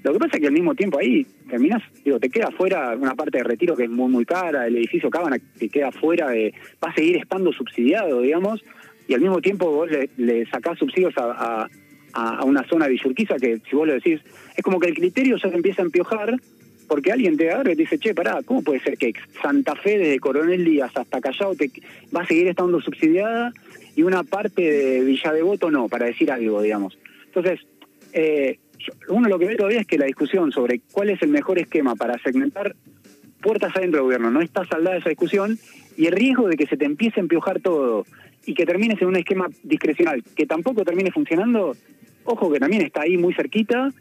Lo 0.03 0.13
que 0.13 0.20
pasa 0.20 0.38
es 0.38 0.41
que 0.41 0.48
al 0.48 0.53
mismo 0.53 0.75
tiempo 0.75 1.00
ahí 1.00 1.25
terminas, 1.50 1.84
digo, 2.03 2.20
te 2.20 2.29
queda 2.29 2.51
fuera 2.51 2.96
una 2.96 3.15
parte 3.15 3.39
de 3.39 3.44
retiro 3.44 3.75
que 3.75 3.84
es 3.84 3.89
muy 3.89 4.10
muy 4.10 4.25
cara, 4.25 4.68
el 4.68 4.77
edificio 4.77 5.10
Cábana 5.10 5.38
que 5.60 5.70
queda 5.70 5.91
fuera 5.91 6.29
de, 6.29 6.53
va 6.84 6.89
a 6.89 6.96
seguir 6.96 7.18
estando 7.18 7.51
subsidiado, 7.51 8.22
digamos, 8.22 8.63
y 9.08 9.13
al 9.13 9.22
mismo 9.22 9.41
tiempo 9.41 9.72
vos 9.72 9.89
le, 9.89 10.10
le 10.18 10.46
sacás 10.50 10.77
subsidios 10.77 11.13
a, 11.18 11.68
a, 12.13 12.44
una 12.44 12.63
zona 12.68 12.86
de 12.86 12.91
Villurquiza 12.91 13.38
que 13.38 13.60
si 13.70 13.75
vos 13.75 13.88
lo 13.88 13.94
decís, 13.94 14.22
es 14.56 14.63
como 14.63 14.79
que 14.79 14.88
el 14.88 14.96
criterio 14.96 15.38
se 15.38 15.48
empieza 15.48 15.82
a 15.82 15.86
empiojar 15.86 16.36
porque 16.88 17.12
alguien 17.12 17.38
te 17.38 17.51
agarra 17.51 17.72
y 17.72 17.75
te 17.75 17.84
dice, 17.84 18.00
che, 18.00 18.15
pará, 18.15 18.39
¿cómo 18.44 18.63
puede 18.63 18.79
ser 18.79 18.98
que 18.98 19.13
Santa 19.41 19.75
Fe 19.75 20.00
desde 20.00 20.20
Coronel 20.20 20.65
Díaz 20.65 20.91
hasta 20.96 21.22
Callao 21.22 21.53
va 22.15 22.22
a 22.22 22.25
seguir 22.25 22.48
estando 22.48 22.82
subsidiada 22.82 23.53
y 23.96 24.01
una 24.01 24.24
parte 24.24 24.62
de 24.62 25.01
Villa 25.01 25.32
Devoto 25.32 25.70
no, 25.70 25.88
para 25.88 26.08
decir 26.08 26.32
algo, 26.32 26.62
digamos? 26.62 26.98
Entonces, 27.27 27.60
eh, 28.13 28.58
uno 29.07 29.27
lo 29.27 29.39
que 29.39 29.45
ve 29.45 29.55
todavía 29.55 29.81
es 29.81 29.88
que 29.88 29.98
la 29.98 30.05
discusión 30.05 30.51
sobre 30.51 30.81
cuál 30.91 31.09
es 31.09 31.21
el 31.21 31.29
mejor 31.29 31.59
esquema 31.59 31.95
para 31.95 32.17
segmentar 32.19 32.75
puertas 33.41 33.75
adentro 33.75 34.00
del 34.00 34.05
gobierno 34.05 34.31
no 34.31 34.41
está 34.41 34.65
saldada 34.65 34.98
esa 34.98 35.09
discusión 35.09 35.57
y 35.98 36.07
el 36.07 36.13
riesgo 36.13 36.48
de 36.48 36.55
que 36.55 36.67
se 36.67 36.77
te 36.77 36.86
empiece 36.86 37.19
a 37.19 37.24
empiojar 37.24 37.59
todo 37.59 38.05
y 38.45 38.53
que 38.53 38.65
termines 38.65 39.01
en 39.01 39.07
un 39.07 39.15
esquema 39.15 39.48
discrecional 39.63 40.24
que 40.36 40.45
tampoco 40.45 40.83
termine 40.83 41.12
funcionando, 41.12 41.75
ojo 42.24 42.51
que 42.51 42.59
también 42.59 42.81
está 42.81 43.01
ahí 43.01 43.17
muy 43.17 43.33
cerquita 43.33 43.91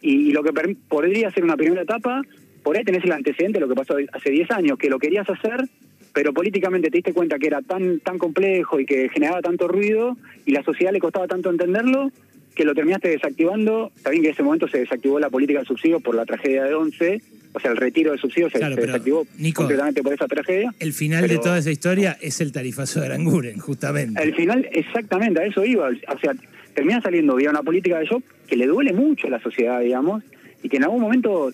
y, 0.00 0.32
lo 0.32 0.42
que 0.42 0.52
podría 0.88 1.30
ser 1.30 1.42
una 1.42 1.56
primera 1.56 1.82
etapa, 1.82 2.22
por 2.62 2.76
ahí 2.76 2.84
tenés 2.84 3.04
el 3.04 3.12
antecedente 3.12 3.58
de 3.58 3.66
lo 3.66 3.68
que 3.68 3.74
pasó 3.74 3.96
hace 4.12 4.30
10 4.30 4.50
años, 4.52 4.78
que 4.78 4.90
lo 4.90 4.98
querías 4.98 5.28
hacer, 5.28 5.64
pero 6.12 6.32
políticamente 6.32 6.90
te 6.90 6.98
diste 6.98 7.12
cuenta 7.12 7.38
que 7.38 7.46
era 7.46 7.62
tan, 7.62 8.00
tan 8.00 8.18
complejo 8.18 8.78
y 8.78 8.86
que 8.86 9.08
generaba 9.08 9.40
tanto 9.40 9.66
ruido 9.66 10.16
y 10.44 10.52
la 10.52 10.62
sociedad 10.62 10.92
le 10.92 11.00
costaba 11.00 11.26
tanto 11.26 11.50
entenderlo 11.50 12.12
que 12.56 12.64
lo 12.64 12.74
terminaste 12.74 13.08
desactivando. 13.08 13.92
También 14.02 14.22
que 14.22 14.28
en 14.30 14.34
ese 14.34 14.42
momento 14.42 14.66
se 14.66 14.78
desactivó 14.78 15.20
la 15.20 15.30
política 15.30 15.60
de 15.60 15.66
subsidio 15.66 16.00
por 16.00 16.16
la 16.16 16.24
tragedia 16.24 16.64
de 16.64 16.74
11, 16.74 17.22
o 17.52 17.60
sea, 17.60 17.70
el 17.70 17.76
retiro 17.76 18.12
de 18.12 18.18
subsidios 18.18 18.50
se, 18.50 18.58
desactivó 18.58 19.26
completamente 19.54 20.02
por 20.02 20.12
esa 20.12 20.26
tragedia. 20.26 20.74
El 20.80 20.92
final 20.92 21.28
de 21.28 21.38
toda 21.38 21.58
esa 21.58 21.70
historia 21.70 22.18
es 22.20 22.40
el 22.40 22.50
tarifazo 22.50 23.00
de 23.00 23.06
Aranguren, 23.06 23.58
justamente. 23.58 24.22
El 24.22 24.34
final, 24.34 24.68
exactamente, 24.72 25.40
a 25.40 25.46
eso 25.46 25.64
iba. 25.64 25.88
O 25.88 26.18
sea, 26.18 26.34
termina 26.74 27.00
saliendo 27.00 27.36
vía 27.36 27.50
una 27.50 27.62
política 27.62 27.98
de 27.98 28.06
shock 28.06 28.24
que 28.48 28.56
le 28.56 28.66
duele 28.66 28.92
mucho 28.92 29.28
a 29.28 29.30
la 29.30 29.40
sociedad, 29.40 29.80
digamos, 29.80 30.22
y 30.62 30.68
que 30.68 30.78
en 30.78 30.84
algún 30.84 31.00
momento 31.00 31.52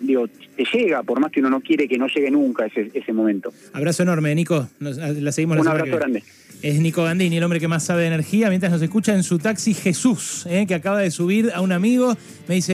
digo, 0.00 0.28
te 0.28 0.64
llega, 0.64 1.02
por 1.02 1.20
más 1.20 1.32
que 1.32 1.40
uno 1.40 1.50
no 1.50 1.60
quiere 1.60 1.88
que 1.88 1.98
no 1.98 2.06
llegue 2.08 2.30
nunca 2.30 2.66
ese, 2.66 2.90
ese 2.94 3.12
momento. 3.12 3.52
Abrazo 3.72 4.02
enorme, 4.02 4.34
Nico. 4.34 4.68
la 4.78 5.32
seguimos 5.32 5.58
Un 5.58 5.68
abrazo 5.68 5.96
grande. 5.96 6.22
Es 6.62 6.80
Nico 6.80 7.04
Gandini, 7.04 7.36
el 7.36 7.44
hombre 7.44 7.60
que 7.60 7.68
más 7.68 7.84
sabe 7.84 8.02
de 8.02 8.08
energía, 8.08 8.48
mientras 8.48 8.72
nos 8.72 8.82
escucha 8.82 9.14
en 9.14 9.22
su 9.22 9.38
taxi 9.38 9.74
Jesús, 9.74 10.46
eh, 10.46 10.66
que 10.66 10.74
acaba 10.74 11.00
de 11.00 11.10
subir 11.10 11.52
a 11.54 11.60
un 11.60 11.72
amigo. 11.72 12.16
Me 12.48 12.56
dice. 12.56 12.64